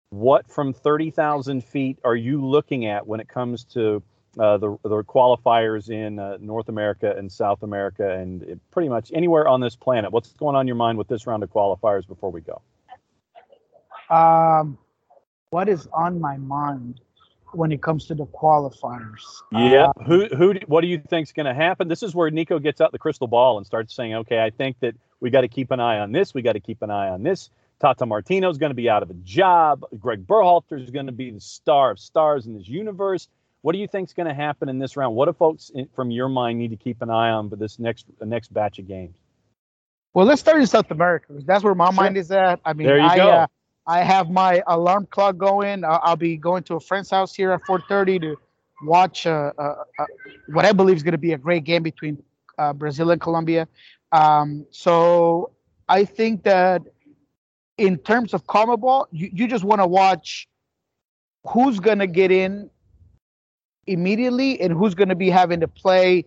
what 0.09 0.51
from 0.51 0.73
30,000 0.73 1.63
feet 1.63 1.99
are 2.05 2.17
you 2.17 2.43
looking 2.43 2.87
at 2.87 3.07
when 3.07 3.21
it 3.21 3.29
comes 3.29 3.65
to 3.65 4.03
uh, 4.39 4.57
the, 4.57 4.79
the 4.83 5.05
qualifiers 5.05 5.91
in 5.91 6.19
uh, 6.19 6.39
North 6.41 6.71
America 6.71 7.15
and 7.15 7.31
South 7.31 7.65
America 7.65 8.15
and 8.15 8.59
pretty 8.71 8.89
much 8.89 9.13
anywhere 9.13 9.47
on 9.47 9.61
this 9.61 9.77
planet? 9.77 10.11
What's 10.11 10.33
going 10.33 10.57
on 10.57 10.67
your 10.67 10.77
mind 10.77 10.97
with 10.97 11.09
this 11.09 11.27
round 11.27 11.43
of 11.43 11.53
qualifiers 11.53 12.09
before 12.09 12.31
we 12.31 12.41
go? 12.41 12.63
Um, 14.11 14.79
what 15.51 15.69
is 15.69 15.89
on 15.93 16.21
my 16.21 16.37
mind? 16.37 17.01
when 17.55 17.73
it 17.73 17.83
comes 17.83 18.07
to 18.07 18.15
the 18.15 18.27
qualifiers. 18.27 19.23
Yeah. 19.53 19.93
Uh, 19.97 20.05
who 20.05 20.27
who 20.27 20.55
what 20.67 20.81
do 20.81 20.89
you 20.89 20.99
think 20.99 21.29
is 21.29 21.33
going 21.33 21.47
to 21.47 21.55
happen? 21.55 21.89
This 21.89 22.03
is 22.03 22.15
where 22.15 22.31
Nico 22.31 22.59
gets 22.59 22.81
out 22.81 22.93
the 22.93 22.99
crystal 22.99 23.29
ball 23.29 23.59
and 23.59 23.67
starts 23.67 23.95
saying, 23.95 24.15
"Okay, 24.15 24.43
I 24.43 24.51
think 24.51 24.81
that 24.81 24.95
we 25.21 25.31
got 25.31 25.43
to 25.43 25.49
keep 25.49 25.71
an 25.71 25.81
eye 25.81 25.99
on 25.99 26.13
this. 26.13 26.35
We 26.35 26.43
got 26.43 26.53
to 26.53 26.61
keep 26.61 26.83
an 26.83 26.91
eye 26.91 27.09
on 27.09 27.23
this. 27.23 27.51
Tata 27.81 28.07
Martino's 28.07 28.59
going 28.59 28.71
to 28.71 28.75
be 28.75 28.89
out 28.89 29.03
of 29.03 29.11
a 29.11 29.15
job. 29.15 29.85
Greg 29.99 30.27
Berhalter 30.27 30.83
is 30.83 30.91
going 30.91 31.07
to 31.07 31.13
be 31.13 31.31
the 31.31 31.41
star 31.41 31.91
of 31.91 31.99
stars 31.99 32.47
in 32.47 32.57
this 32.57 32.69
universe. 32.69 33.29
What 33.63 33.73
do 33.73 33.79
you 33.79 33.89
think 33.89 34.09
is 34.09 34.15
going 34.15 34.29
to 34.29 34.35
happen 34.35 34.69
in 34.69 34.79
this 34.79 34.97
round? 34.97 35.15
What 35.15 35.27
do 35.27 35.33
folks 35.33 35.71
in, 35.75 35.89
from 35.95 36.11
your 36.11 36.29
mind 36.29 36.59
need 36.59 36.71
to 36.71 36.77
keep 36.77 37.03
an 37.03 37.11
eye 37.11 37.31
on 37.31 37.49
for 37.51 37.57
this 37.57 37.79
next 37.79 38.07
the 38.19 38.27
next 38.27 38.53
batch 38.53 38.79
of 38.79 38.87
games? 38.87 39.17
Well, 40.13 40.27
let's 40.27 40.41
start 40.41 40.61
in 40.61 40.67
South 40.67 40.91
America. 40.91 41.33
That's 41.45 41.65
where 41.65 41.75
my 41.75 41.87
sure. 41.87 41.95
mind 41.95 42.17
is 42.17 42.31
at. 42.31 42.61
I 42.65 42.73
mean, 42.73 42.87
there 42.87 42.99
you 42.99 43.05
I, 43.05 43.17
go. 43.17 43.29
Uh, 43.29 43.47
I 43.87 44.03
have 44.03 44.31
my 44.31 44.63
alarm 44.67 45.07
clock 45.11 45.37
going. 45.37 45.85
I'll 45.85 46.17
be 46.17 46.37
going 46.37 46.63
to 46.65 46.77
a 46.77 46.81
friend's 46.81 47.11
house 47.11 47.35
here 47.35 47.53
at 47.53 47.63
4:30 47.63 48.21
to 48.23 48.37
watch 48.83 49.27
uh, 49.27 49.53
uh, 49.59 49.75
uh, 49.99 50.07
what 50.49 50.65
I 50.65 50.73
believe 50.73 50.97
is 50.97 51.03
going 51.03 51.13
to 51.13 51.19
be 51.19 51.33
a 51.33 51.39
great 51.39 51.65
game 51.65 51.83
between 51.83 52.23
uh, 52.59 52.73
Brazil 52.73 53.11
and 53.11 53.21
Colombia. 53.21 53.69
Um, 54.13 54.67
so 54.71 55.53
I 55.89 56.05
think 56.05 56.45
that 56.45 56.83
in 57.77 57.99
terms 57.99 58.33
of 58.33 58.47
CONMEBOL, 58.47 59.07
you, 59.11 59.31
you 59.33 59.49
just 59.49 59.65
want 59.65 59.81
to 59.81 59.87
watch 59.87 60.49
who's 61.47 61.81
going 61.81 61.99
to 61.99 62.07
get 62.07 62.31
in 62.31 62.71
immediately 63.87 64.61
and 64.61 64.73
who's 64.73 64.95
going 64.95 65.09
to 65.09 65.15
be 65.17 65.29
having 65.29 65.61
to 65.61 65.69
play 65.69 66.25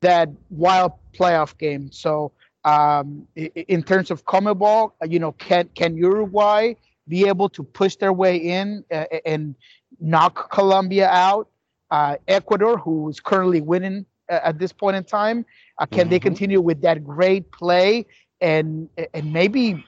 that 0.00 0.28
wild 0.50 0.92
playoff 1.14 1.56
game. 1.56 1.90
So 1.92 2.32
um, 2.64 3.26
in 3.36 3.82
terms 3.82 4.10
of 4.10 4.24
CONMEBOL, 4.26 4.92
you 5.08 5.18
know, 5.18 5.32
can 5.32 5.68
can 5.74 5.96
Uruguay 5.96 6.74
be 7.10 7.26
able 7.26 7.48
to 7.50 7.62
push 7.62 7.96
their 7.96 8.12
way 8.12 8.36
in 8.36 8.84
uh, 8.90 9.04
and 9.26 9.54
knock 10.00 10.50
Colombia 10.50 11.08
out. 11.10 11.48
Uh, 11.90 12.16
Ecuador, 12.28 12.78
who 12.78 13.10
is 13.10 13.18
currently 13.18 13.60
winning 13.60 14.06
uh, 14.30 14.38
at 14.44 14.58
this 14.60 14.72
point 14.72 14.96
in 14.96 15.04
time, 15.04 15.44
uh, 15.78 15.86
can 15.86 16.02
mm-hmm. 16.02 16.10
they 16.10 16.20
continue 16.20 16.60
with 16.60 16.80
that 16.82 17.04
great 17.04 17.50
play 17.50 18.06
and 18.40 18.88
and 19.12 19.32
maybe 19.32 19.84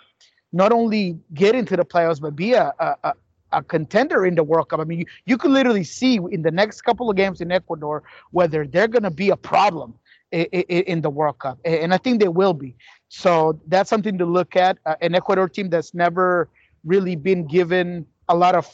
not 0.52 0.72
only 0.72 1.18
get 1.32 1.54
into 1.54 1.76
the 1.76 1.84
playoffs 1.84 2.20
but 2.20 2.36
be 2.36 2.52
a, 2.52 2.74
a, 2.78 3.14
a 3.52 3.62
contender 3.62 4.26
in 4.26 4.34
the 4.34 4.42
World 4.42 4.68
Cup? 4.68 4.80
I 4.80 4.84
mean, 4.84 4.98
you, 4.98 5.06
you 5.24 5.38
could 5.38 5.52
literally 5.52 5.84
see 5.84 6.18
in 6.30 6.42
the 6.42 6.50
next 6.50 6.82
couple 6.82 7.08
of 7.08 7.16
games 7.16 7.40
in 7.40 7.52
Ecuador 7.52 8.02
whether 8.32 8.66
they're 8.66 8.88
going 8.88 9.04
to 9.04 9.16
be 9.24 9.30
a 9.30 9.36
problem 9.36 9.94
in, 10.32 10.44
in, 10.92 11.02
the 11.02 11.10
World 11.10 11.38
Cup, 11.38 11.58
and 11.64 11.94
I 11.94 11.98
think 11.98 12.20
they 12.20 12.28
will 12.28 12.54
be. 12.54 12.74
So 13.08 13.60
that's 13.68 13.90
something 13.90 14.16
to 14.18 14.24
look 14.24 14.56
at. 14.56 14.78
Uh, 14.86 14.96
an 15.02 15.14
Ecuador 15.14 15.48
team 15.48 15.68
that's 15.68 15.92
never 15.94 16.48
really 16.84 17.16
been 17.16 17.46
given 17.46 18.06
a 18.28 18.36
lot 18.36 18.54
of 18.54 18.68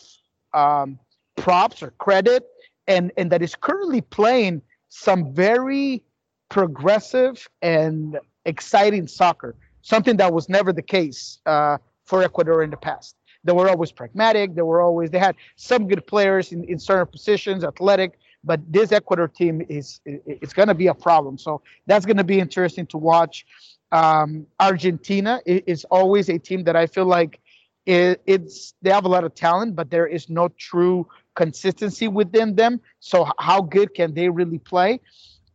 um, 0.55 0.99
props 1.37 1.83
or 1.83 1.90
credit, 1.99 2.47
and 2.87 3.12
and 3.16 3.31
that 3.31 3.42
is 3.42 3.55
currently 3.55 4.01
playing 4.01 4.62
some 4.88 5.35
very 5.35 6.03
progressive 6.49 7.47
and 7.62 8.18
exciting 8.44 9.07
soccer. 9.07 9.55
Something 9.83 10.16
that 10.16 10.33
was 10.33 10.49
never 10.49 10.73
the 10.73 10.83
case 10.83 11.38
uh, 11.47 11.79
for 12.05 12.23
Ecuador 12.23 12.62
in 12.62 12.71
the 12.71 12.77
past. 12.77 13.14
They 13.44 13.53
were 13.53 13.68
always 13.68 13.92
pragmatic. 13.92 14.55
They 14.55 14.62
were 14.62 14.81
always 14.81 15.11
they 15.11 15.18
had 15.18 15.37
some 15.57 15.87
good 15.88 16.07
players 16.07 16.53
in, 16.53 16.64
in 16.64 16.79
certain 16.79 17.07
positions, 17.07 17.64
athletic. 17.64 18.18
But 18.44 18.61
this 18.71 18.92
Ecuador 18.92 19.29
team 19.29 19.64
is 19.68 20.01
it's 20.05 20.53
going 20.53 20.68
to 20.68 20.75
be 20.75 20.87
a 20.87 20.94
problem. 20.94 21.38
So 21.38 21.62
that's 21.87 22.07
going 22.07 22.16
to 22.16 22.25
be 22.25 22.40
interesting 22.40 22.87
to 22.87 22.99
watch. 22.99 23.47
Um, 23.90 24.47
Argentina 24.61 25.40
is 25.47 25.85
always 25.85 26.29
a 26.29 26.38
team 26.38 26.64
that 26.64 26.77
I 26.77 26.87
feel 26.87 27.07
like 27.07 27.40
it, 27.88 28.22
it's 28.27 28.74
they 28.83 28.90
have 28.90 29.07
a 29.07 29.09
lot 29.09 29.24
of 29.24 29.35
talent, 29.35 29.74
but 29.74 29.90
there 29.90 30.07
is 30.07 30.29
no 30.29 30.48
true 30.48 31.07
consistency 31.35 32.07
within 32.07 32.55
them. 32.55 32.81
So 33.01 33.27
how 33.38 33.62
good 33.62 33.94
can 33.94 34.12
they 34.12 34.29
really 34.29 34.59
play? 34.59 35.01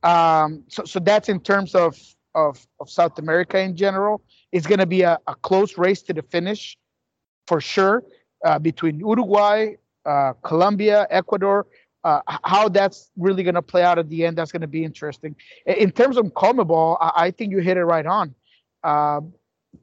Um, 0.02 0.64
so 0.68 0.84
so 0.84 1.00
that's 1.00 1.30
in 1.30 1.40
terms 1.40 1.76
of 1.76 1.96
of, 2.34 2.66
of 2.80 2.90
South 2.90 3.20
America 3.20 3.60
in 3.60 3.76
general. 3.76 4.24
It's 4.52 4.66
going 4.66 4.80
to 4.80 4.88
be 4.88 5.04
a, 5.04 5.20
a 5.28 5.36
close 5.36 5.78
race 5.78 6.02
to 6.04 6.14
the 6.14 6.24
finish, 6.24 6.76
for 7.46 7.62
sure, 7.62 8.04
uh, 8.44 8.58
between 8.58 9.00
Uruguay, 9.00 9.76
uh, 10.04 10.34
Colombia, 10.44 11.06
Ecuador. 11.12 11.68
Uh, 12.04 12.20
how 12.44 12.68
that's 12.68 13.12
really 13.16 13.44
going 13.44 13.56
to 13.56 13.62
play 13.62 13.84
out 13.84 13.98
at 14.00 14.10
the 14.10 14.26
end, 14.26 14.38
that's 14.38 14.52
going 14.52 14.62
to 14.62 14.68
be 14.68 14.84
interesting. 14.84 15.36
In 15.66 15.92
terms 15.92 16.18
of 16.18 16.26
CONMEBOL, 16.34 16.98
I, 17.00 17.12
I 17.28 17.32
think 17.32 17.52
you 17.52 17.60
hit 17.60 17.78
it 17.78 17.86
right 17.86 18.06
on. 18.06 18.36
Uh, 18.84 19.22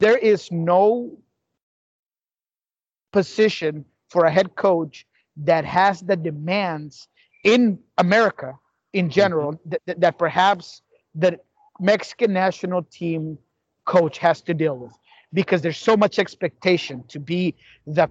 there 0.00 0.18
is 0.18 0.52
no 0.52 1.16
position 3.12 3.84
for 4.08 4.24
a 4.24 4.30
head 4.30 4.54
coach 4.56 5.06
that 5.36 5.64
has 5.64 6.00
the 6.00 6.16
demands 6.16 7.08
in 7.44 7.78
America 7.98 8.58
in 8.92 9.06
mm-hmm. 9.06 9.12
general 9.12 9.52
mm-hmm. 9.52 9.74
that, 9.86 10.00
that 10.00 10.18
perhaps 10.18 10.82
the 11.14 11.38
Mexican 11.80 12.32
national 12.32 12.82
team 12.84 13.38
coach 13.84 14.18
has 14.18 14.40
to 14.42 14.54
deal 14.54 14.76
with 14.76 14.92
because 15.32 15.62
there's 15.62 15.78
so 15.78 15.96
much 15.96 16.18
expectation 16.18 17.04
to 17.08 17.18
be 17.18 17.54
the 17.86 18.08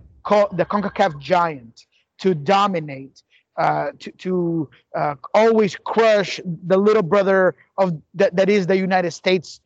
the 0.52 0.66
CONCACAF 0.66 1.20
giant, 1.20 1.86
to 2.20 2.36
dominate, 2.36 3.24
uh, 3.58 3.92
to 4.00 4.12
to 4.12 4.70
uh, 4.96 5.16
always 5.34 5.76
crush 5.76 6.40
the 6.46 6.78
little 6.78 7.04
brother 7.04 7.56
of 7.78 8.02
that, 8.14 8.36
that 8.36 8.50
is 8.50 8.68
the 8.68 8.78
United 8.78 9.12
States 9.12 9.60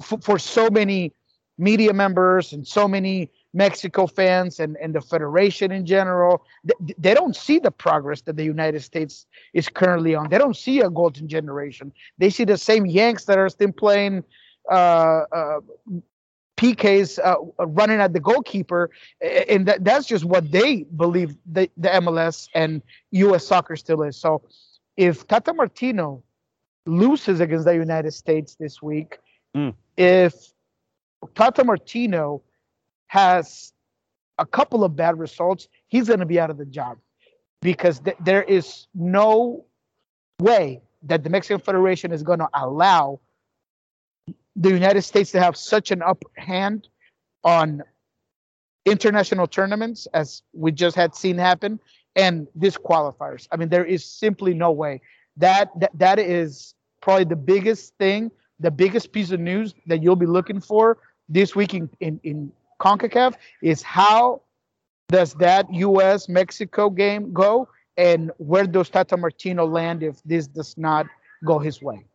f- 0.00 0.22
for 0.22 0.38
so 0.38 0.68
many 0.70 1.12
media 1.58 1.92
members 1.92 2.52
and 2.52 2.66
so 2.66 2.86
many 2.88 3.30
Mexico 3.52 4.06
fans 4.06 4.60
and, 4.60 4.76
and 4.80 4.94
the 4.94 5.00
federation 5.00 5.72
in 5.72 5.84
general, 5.84 6.44
they, 6.62 6.94
they 6.98 7.14
don't 7.14 7.34
see 7.34 7.58
the 7.58 7.70
progress 7.70 8.20
that 8.22 8.36
the 8.36 8.44
United 8.44 8.82
States 8.82 9.26
is 9.54 9.68
currently 9.68 10.14
on. 10.14 10.28
They 10.28 10.38
don't 10.38 10.56
see 10.56 10.80
a 10.80 10.90
golden 10.90 11.28
generation. 11.28 11.92
They 12.18 12.30
see 12.30 12.44
the 12.44 12.58
same 12.58 12.86
Yanks 12.86 13.24
that 13.24 13.38
are 13.38 13.48
still 13.48 13.72
playing 13.72 14.24
uh, 14.70 15.24
uh, 15.32 15.60
PKs 16.56 17.18
uh, 17.24 17.64
running 17.66 18.00
at 18.00 18.12
the 18.12 18.20
goalkeeper, 18.20 18.90
and 19.48 19.66
that, 19.66 19.82
that's 19.82 20.06
just 20.06 20.24
what 20.24 20.50
they 20.52 20.84
believe 20.94 21.34
the, 21.50 21.70
the 21.76 21.88
MLS 21.88 22.48
and 22.54 22.82
U.S. 23.12 23.46
soccer 23.46 23.76
still 23.76 24.02
is. 24.02 24.16
So, 24.16 24.42
if 24.98 25.26
Tata 25.26 25.54
Martino 25.54 26.22
loses 26.84 27.40
against 27.40 27.64
the 27.64 27.74
United 27.74 28.12
States 28.12 28.56
this 28.56 28.82
week, 28.82 29.18
mm. 29.56 29.74
if 29.96 30.52
Tata 31.34 31.64
Martino 31.64 32.42
has 33.10 33.72
a 34.38 34.46
couple 34.46 34.84
of 34.84 34.94
bad 34.94 35.18
results, 35.18 35.66
he's 35.88 36.06
going 36.06 36.20
to 36.20 36.26
be 36.26 36.38
out 36.38 36.48
of 36.48 36.58
the 36.58 36.64
job 36.64 36.96
because 37.60 37.98
th- 37.98 38.16
there 38.20 38.44
is 38.44 38.86
no 38.94 39.64
way 40.38 40.80
that 41.02 41.24
the 41.24 41.28
Mexican 41.28 41.58
Federation 41.60 42.12
is 42.12 42.22
going 42.22 42.38
to 42.38 42.48
allow 42.54 43.18
the 44.54 44.70
United 44.70 45.02
States 45.02 45.32
to 45.32 45.40
have 45.40 45.56
such 45.56 45.90
an 45.90 46.02
upper 46.02 46.30
hand 46.36 46.86
on 47.42 47.82
international 48.86 49.48
tournaments 49.48 50.06
as 50.14 50.42
we 50.52 50.70
just 50.70 50.94
had 50.94 51.12
seen 51.12 51.36
happen 51.36 51.80
and 52.14 52.46
disqualifiers. 52.60 53.48
I 53.50 53.56
mean, 53.56 53.70
there 53.70 53.84
is 53.84 54.04
simply 54.04 54.54
no 54.54 54.70
way. 54.70 55.00
That 55.36 55.68
that, 55.80 55.90
that 55.98 56.18
is 56.20 56.76
probably 57.00 57.24
the 57.24 57.34
biggest 57.34 57.92
thing, 57.98 58.30
the 58.60 58.70
biggest 58.70 59.10
piece 59.10 59.32
of 59.32 59.40
news 59.40 59.74
that 59.86 60.00
you'll 60.00 60.14
be 60.14 60.26
looking 60.26 60.60
for 60.60 60.98
this 61.28 61.56
week 61.56 61.74
in, 61.74 61.90
in, 61.98 62.20
in 62.22 62.52
CONCACAF 62.80 63.34
is 63.62 63.82
how 63.82 64.42
does 65.08 65.34
that 65.34 65.72
US 65.72 66.28
Mexico 66.28 66.90
game 66.90 67.32
go 67.32 67.68
and 67.96 68.30
where 68.38 68.66
does 68.66 68.88
Tata 68.88 69.16
Martino 69.16 69.66
land 69.66 70.02
if 70.02 70.22
this 70.24 70.46
does 70.46 70.76
not 70.78 71.06
go 71.44 71.58
his 71.58 71.82
way? 71.82 72.06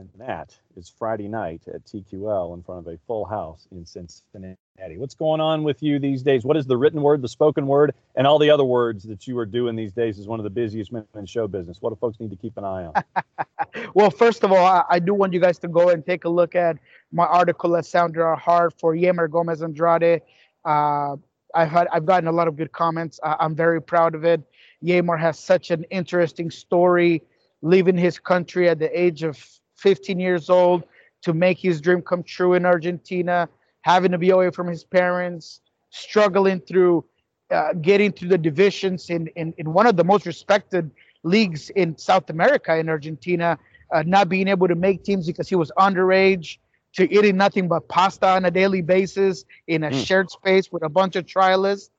And 0.00 0.08
that 0.16 0.56
is 0.78 0.90
Friday 0.98 1.28
night 1.28 1.60
at 1.66 1.84
TQL 1.84 2.54
in 2.54 2.62
front 2.62 2.86
of 2.86 2.90
a 2.90 2.96
full 3.06 3.26
house 3.26 3.68
in 3.70 3.84
Cincinnati. 3.84 4.56
What's 4.96 5.14
going 5.14 5.42
on 5.42 5.62
with 5.62 5.82
you 5.82 5.98
these 5.98 6.22
days? 6.22 6.42
What 6.42 6.56
is 6.56 6.64
the 6.64 6.78
written 6.78 7.02
word, 7.02 7.20
the 7.20 7.28
spoken 7.28 7.66
word, 7.66 7.92
and 8.14 8.26
all 8.26 8.38
the 8.38 8.48
other 8.48 8.64
words 8.64 9.04
that 9.04 9.26
you 9.26 9.36
are 9.38 9.44
doing 9.44 9.76
these 9.76 9.92
days 9.92 10.18
is 10.18 10.26
one 10.26 10.40
of 10.40 10.44
the 10.44 10.50
busiest 10.50 10.90
men 10.90 11.04
in 11.14 11.26
show 11.26 11.46
business. 11.46 11.82
What 11.82 11.90
do 11.90 11.96
folks 11.96 12.18
need 12.18 12.30
to 12.30 12.36
keep 12.36 12.56
an 12.56 12.64
eye 12.64 12.86
on? 12.86 13.84
well, 13.94 14.10
first 14.10 14.42
of 14.42 14.52
all, 14.52 14.64
I, 14.64 14.84
I, 14.88 14.98
do 15.00 15.12
want 15.12 15.34
you 15.34 15.40
guys 15.40 15.58
to 15.58 15.68
go 15.68 15.90
and 15.90 16.04
take 16.06 16.24
a 16.24 16.30
look 16.30 16.54
at 16.54 16.78
my 17.12 17.26
article 17.26 17.76
at 17.76 17.84
Sounder 17.84 18.34
Heart 18.36 18.80
for 18.80 18.96
Yeimar 18.96 19.30
Gomez 19.30 19.60
Andrade. 19.60 20.22
Uh, 20.64 21.16
I've 21.54 21.68
had 21.68 21.88
I've 21.92 22.06
gotten 22.06 22.26
a 22.26 22.32
lot 22.32 22.48
of 22.48 22.56
good 22.56 22.72
comments. 22.72 23.20
Uh, 23.22 23.36
I'm 23.38 23.54
very 23.54 23.82
proud 23.82 24.14
of 24.14 24.24
it. 24.24 24.40
Yeimar 24.82 25.20
has 25.20 25.38
such 25.38 25.70
an 25.70 25.84
interesting 25.90 26.50
story, 26.50 27.22
leaving 27.60 27.98
his 27.98 28.18
country 28.18 28.66
at 28.66 28.78
the 28.78 28.98
age 28.98 29.24
of 29.24 29.59
15 29.80 30.20
years 30.20 30.50
old 30.50 30.84
to 31.22 31.32
make 31.32 31.58
his 31.58 31.80
dream 31.80 32.02
come 32.02 32.22
true 32.22 32.54
in 32.54 32.64
Argentina, 32.64 33.48
having 33.82 34.12
to 34.12 34.18
be 34.18 34.30
away 34.30 34.50
from 34.50 34.68
his 34.68 34.84
parents, 34.84 35.60
struggling 35.90 36.60
through 36.60 37.04
uh, 37.50 37.72
getting 37.74 38.12
to 38.12 38.26
the 38.26 38.38
divisions 38.38 39.10
in, 39.10 39.26
in, 39.36 39.52
in 39.58 39.72
one 39.72 39.86
of 39.86 39.96
the 39.96 40.04
most 40.04 40.24
respected 40.24 40.90
leagues 41.22 41.70
in 41.70 41.96
South 41.98 42.30
America 42.30 42.76
in 42.76 42.88
Argentina, 42.88 43.58
uh, 43.92 44.02
not 44.06 44.28
being 44.28 44.48
able 44.48 44.68
to 44.68 44.74
make 44.74 45.02
teams 45.02 45.26
because 45.26 45.48
he 45.48 45.56
was 45.56 45.72
underage, 45.78 46.58
to 46.92 47.12
eating 47.12 47.36
nothing 47.36 47.68
but 47.68 47.88
pasta 47.88 48.28
on 48.28 48.44
a 48.44 48.50
daily 48.50 48.82
basis 48.82 49.44
in 49.66 49.84
a 49.84 49.90
mm. 49.90 50.06
shared 50.06 50.30
space 50.30 50.72
with 50.72 50.82
a 50.82 50.88
bunch 50.88 51.16
of 51.16 51.24
trialists, 51.24 51.90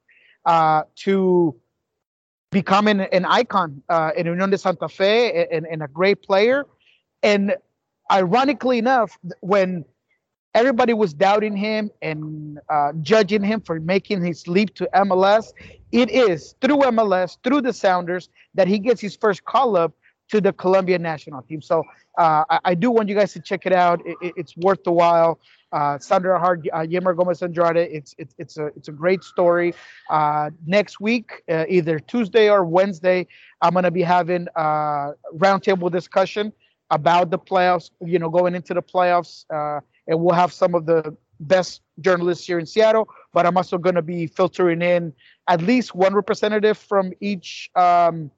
uh, 0.46 0.84
to 0.96 1.56
becoming 2.52 3.00
an 3.00 3.26
icon 3.26 3.82
uh, 3.89 4.12
in 4.17 4.28
Unión 4.28 4.52
de 4.52 4.58
Santa 4.58 4.89
Fe 4.89 5.48
and, 5.52 5.65
and 5.65 5.82
a 5.82 5.88
great 5.88 6.22
player. 6.22 6.65
And 7.24 7.56
ironically 8.12 8.78
enough, 8.78 9.17
when 9.39 9.86
everybody 10.54 10.93
was 10.93 11.13
doubting 11.13 11.56
him 11.56 11.89
and 12.02 12.60
uh, 12.69 12.91
judging 13.02 13.43
him 13.43 13.62
for 13.62 13.80
making 13.80 14.21
his 14.21 14.47
leap 14.47 14.74
to 14.76 14.89
MLS, 14.95 15.54
it 15.91 16.10
is 16.10 16.56
through 16.62 16.78
MLS, 16.78 17.38
through 17.43 17.62
the 17.62 17.74
Sounders, 17.74 18.30
that 18.54 18.67
he 18.67 18.80
gets 18.80 19.02
his 19.02 19.15
first 19.15 19.45
call 19.45 19.78
up 19.78 19.93
to 20.30 20.39
the 20.39 20.54
Colombian 20.54 21.02
national 21.02 21.41
team. 21.41 21.62
So 21.62 21.84
uh, 22.17 22.43
I, 22.50 22.60
I, 22.65 22.76
do 22.76 22.89
want 22.89 23.10
you 23.10 23.15
guys 23.15 23.34
to 23.34 23.41
check 23.41 23.65
it 23.65 23.74
out. 23.74 24.06
It, 24.06 24.17
it, 24.21 24.34
it's 24.38 24.56
worth 24.56 24.84
the 24.84 24.91
while. 24.91 25.39
Uh, 25.74 25.97
Sounder 26.00 26.38
Heart, 26.38 26.67
uh, 26.74 26.80
Yeimar 26.80 27.15
Gomez 27.15 27.41
Andrade. 27.41 27.78
It's 27.78 28.13
it's 28.17 28.36
it's 28.38 28.58
a 28.58 28.65
it's 28.78 28.89
a 28.89 28.91
great 28.91 29.24
story. 29.24 29.74
Uh, 30.10 30.50
next 30.65 31.00
week, 31.00 31.43
uh, 31.50 31.65
either 31.69 31.97
Tuesday 32.00 32.50
or 32.50 32.65
Wednesday, 32.65 33.26
I'm 33.62 33.74
gonna 33.74 33.91
be 33.91 34.02
having 34.02 34.47
a 34.56 35.12
roundtable 35.38 35.89
discussion 35.89 36.52
about 36.91 37.32
the 37.32 37.39
playoffs, 37.39 37.89
you 38.06 38.19
know, 38.19 38.30
going 38.30 38.54
into 38.54 38.73
the 38.73 38.82
playoffs. 38.82 39.45
Uh, 39.49 39.80
and 40.08 40.19
we'll 40.19 40.36
have 40.36 40.54
some 40.54 40.75
of 40.75 40.86
the 40.86 41.15
best 41.39 41.82
journalists 42.01 42.45
here 42.45 42.60
in 42.60 42.65
Seattle, 42.65 43.10
but 43.34 43.45
I'm 43.45 43.58
also 43.58 43.77
going 43.77 43.95
to 43.95 44.01
be 44.01 44.27
filtering 44.27 44.82
in 44.82 45.13
at 45.47 45.62
least 45.62 45.95
one 45.95 46.13
representative 46.13 46.77
from 46.77 47.13
each 47.19 47.69
um, 47.75 48.30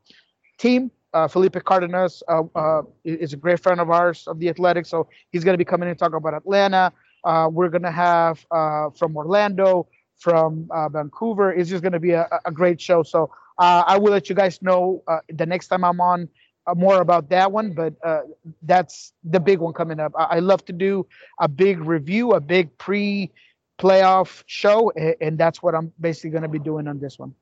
team. 0.58 0.92
Uh, 1.14 1.28
Felipe 1.28 1.64
Cardenas 1.64 2.24
uh, 2.28 2.44
uh, 2.56 2.82
is 3.04 3.34
a 3.34 3.38
great 3.38 3.60
friend 3.60 3.80
of 3.80 3.90
ours 3.90 4.24
of 4.28 4.40
the 4.40 4.50
Athletics, 4.50 4.90
so 4.90 5.08
he's 5.32 5.44
going 5.44 5.54
to 5.54 5.58
be 5.58 5.66
coming 5.66 5.88
in 5.88 5.92
and 5.92 6.00
talking 6.00 6.16
about 6.16 6.34
Atlanta. 6.34 6.92
Uh, 7.24 7.50
we're 7.52 7.70
going 7.70 7.84
to 7.84 7.92
have 7.92 8.46
uh, 8.52 8.90
from 8.92 9.16
Orlando, 9.16 9.88
from 10.18 10.68
uh, 10.72 10.90
Vancouver. 10.90 11.54
It's 11.54 11.70
just 11.70 11.84
going 11.84 11.94
to 11.94 12.00
be 12.00 12.12
a, 12.12 12.28
a, 12.46 12.52
great 12.52 12.82
show. 12.82 13.04
So 13.04 13.30
I 13.60 13.98
will 13.98 14.12
let 14.12 14.28
you 14.28 14.36
guys 14.36 14.62
know 14.62 15.04
the 15.30 15.46
next 15.46 15.68
time 15.68 15.86
I'm 15.86 16.02
on 16.02 16.28
more 16.76 17.02
about 17.02 17.30
that 17.30 17.52
one, 17.52 17.74
but 17.74 17.94
uh, 18.04 18.22
that's 18.62 19.14
the 19.24 19.40
big 19.40 19.60
one 19.60 19.74
coming 19.74 20.00
up. 20.00 20.14
I, 20.18 20.24
I, 20.24 20.40
love 20.40 20.64
to 20.66 20.74
do 20.74 21.06
a 21.40 21.48
big 21.48 21.80
review, 21.82 22.32
a 22.32 22.40
big 22.40 22.78
pre-playoff 22.78 24.44
show, 24.46 24.92
and, 24.96 25.16
and 25.20 25.38
that's 25.38 25.62
what 25.62 25.76
I'm 25.76 25.92
basically 26.00 26.30
going 26.30 26.44
to 26.44 26.50
be 26.50 26.60
doing 26.60 26.88
on 26.88 27.00
this 27.00 27.20
one. 27.20 27.36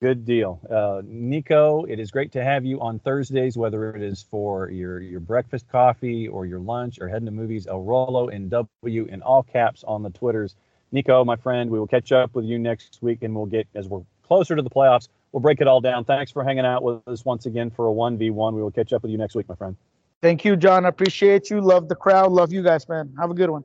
Good 0.00 0.24
deal, 0.24 0.60
uh, 0.70 1.02
Nico. 1.04 1.84
It 1.84 1.98
is 1.98 2.12
great 2.12 2.30
to 2.32 2.44
have 2.44 2.64
you 2.64 2.80
on 2.80 3.00
Thursdays, 3.00 3.56
whether 3.56 3.94
it 3.96 4.02
is 4.02 4.22
for 4.22 4.70
your 4.70 5.00
your 5.00 5.18
breakfast 5.18 5.68
coffee 5.68 6.28
or 6.28 6.46
your 6.46 6.60
lunch 6.60 7.00
or 7.00 7.08
heading 7.08 7.26
to 7.26 7.32
movies. 7.32 7.66
El 7.66 7.82
Rolo 7.82 8.28
in 8.28 8.48
W 8.48 9.04
in 9.06 9.22
all 9.22 9.42
caps 9.42 9.82
on 9.82 10.04
the 10.04 10.10
Twitters. 10.10 10.54
Nico, 10.92 11.24
my 11.24 11.34
friend, 11.34 11.68
we 11.68 11.80
will 11.80 11.88
catch 11.88 12.12
up 12.12 12.34
with 12.34 12.44
you 12.44 12.60
next 12.60 12.98
week, 13.02 13.22
and 13.22 13.34
we'll 13.34 13.46
get 13.46 13.66
as 13.74 13.88
we're 13.88 14.02
closer 14.22 14.54
to 14.54 14.62
the 14.62 14.70
playoffs 14.70 15.08
we'll 15.32 15.40
break 15.40 15.60
it 15.60 15.66
all 15.66 15.80
down. 15.80 16.04
Thanks 16.04 16.32
for 16.32 16.44
hanging 16.44 16.64
out 16.64 16.82
with 16.82 17.06
us 17.06 17.24
once 17.24 17.46
again 17.46 17.70
for 17.70 17.88
a 17.88 17.92
1v1. 17.92 18.54
We 18.54 18.62
will 18.62 18.70
catch 18.70 18.92
up 18.92 19.02
with 19.02 19.10
you 19.10 19.18
next 19.18 19.34
week, 19.34 19.48
my 19.48 19.54
friend. 19.54 19.76
Thank 20.20 20.44
you, 20.44 20.56
John. 20.56 20.84
I 20.84 20.88
appreciate 20.88 21.50
you. 21.50 21.60
Love 21.60 21.88
the 21.88 21.94
crowd. 21.94 22.32
Love 22.32 22.52
you 22.52 22.62
guys, 22.62 22.88
man. 22.88 23.12
Have 23.18 23.30
a 23.30 23.34
good 23.34 23.50
one. 23.50 23.64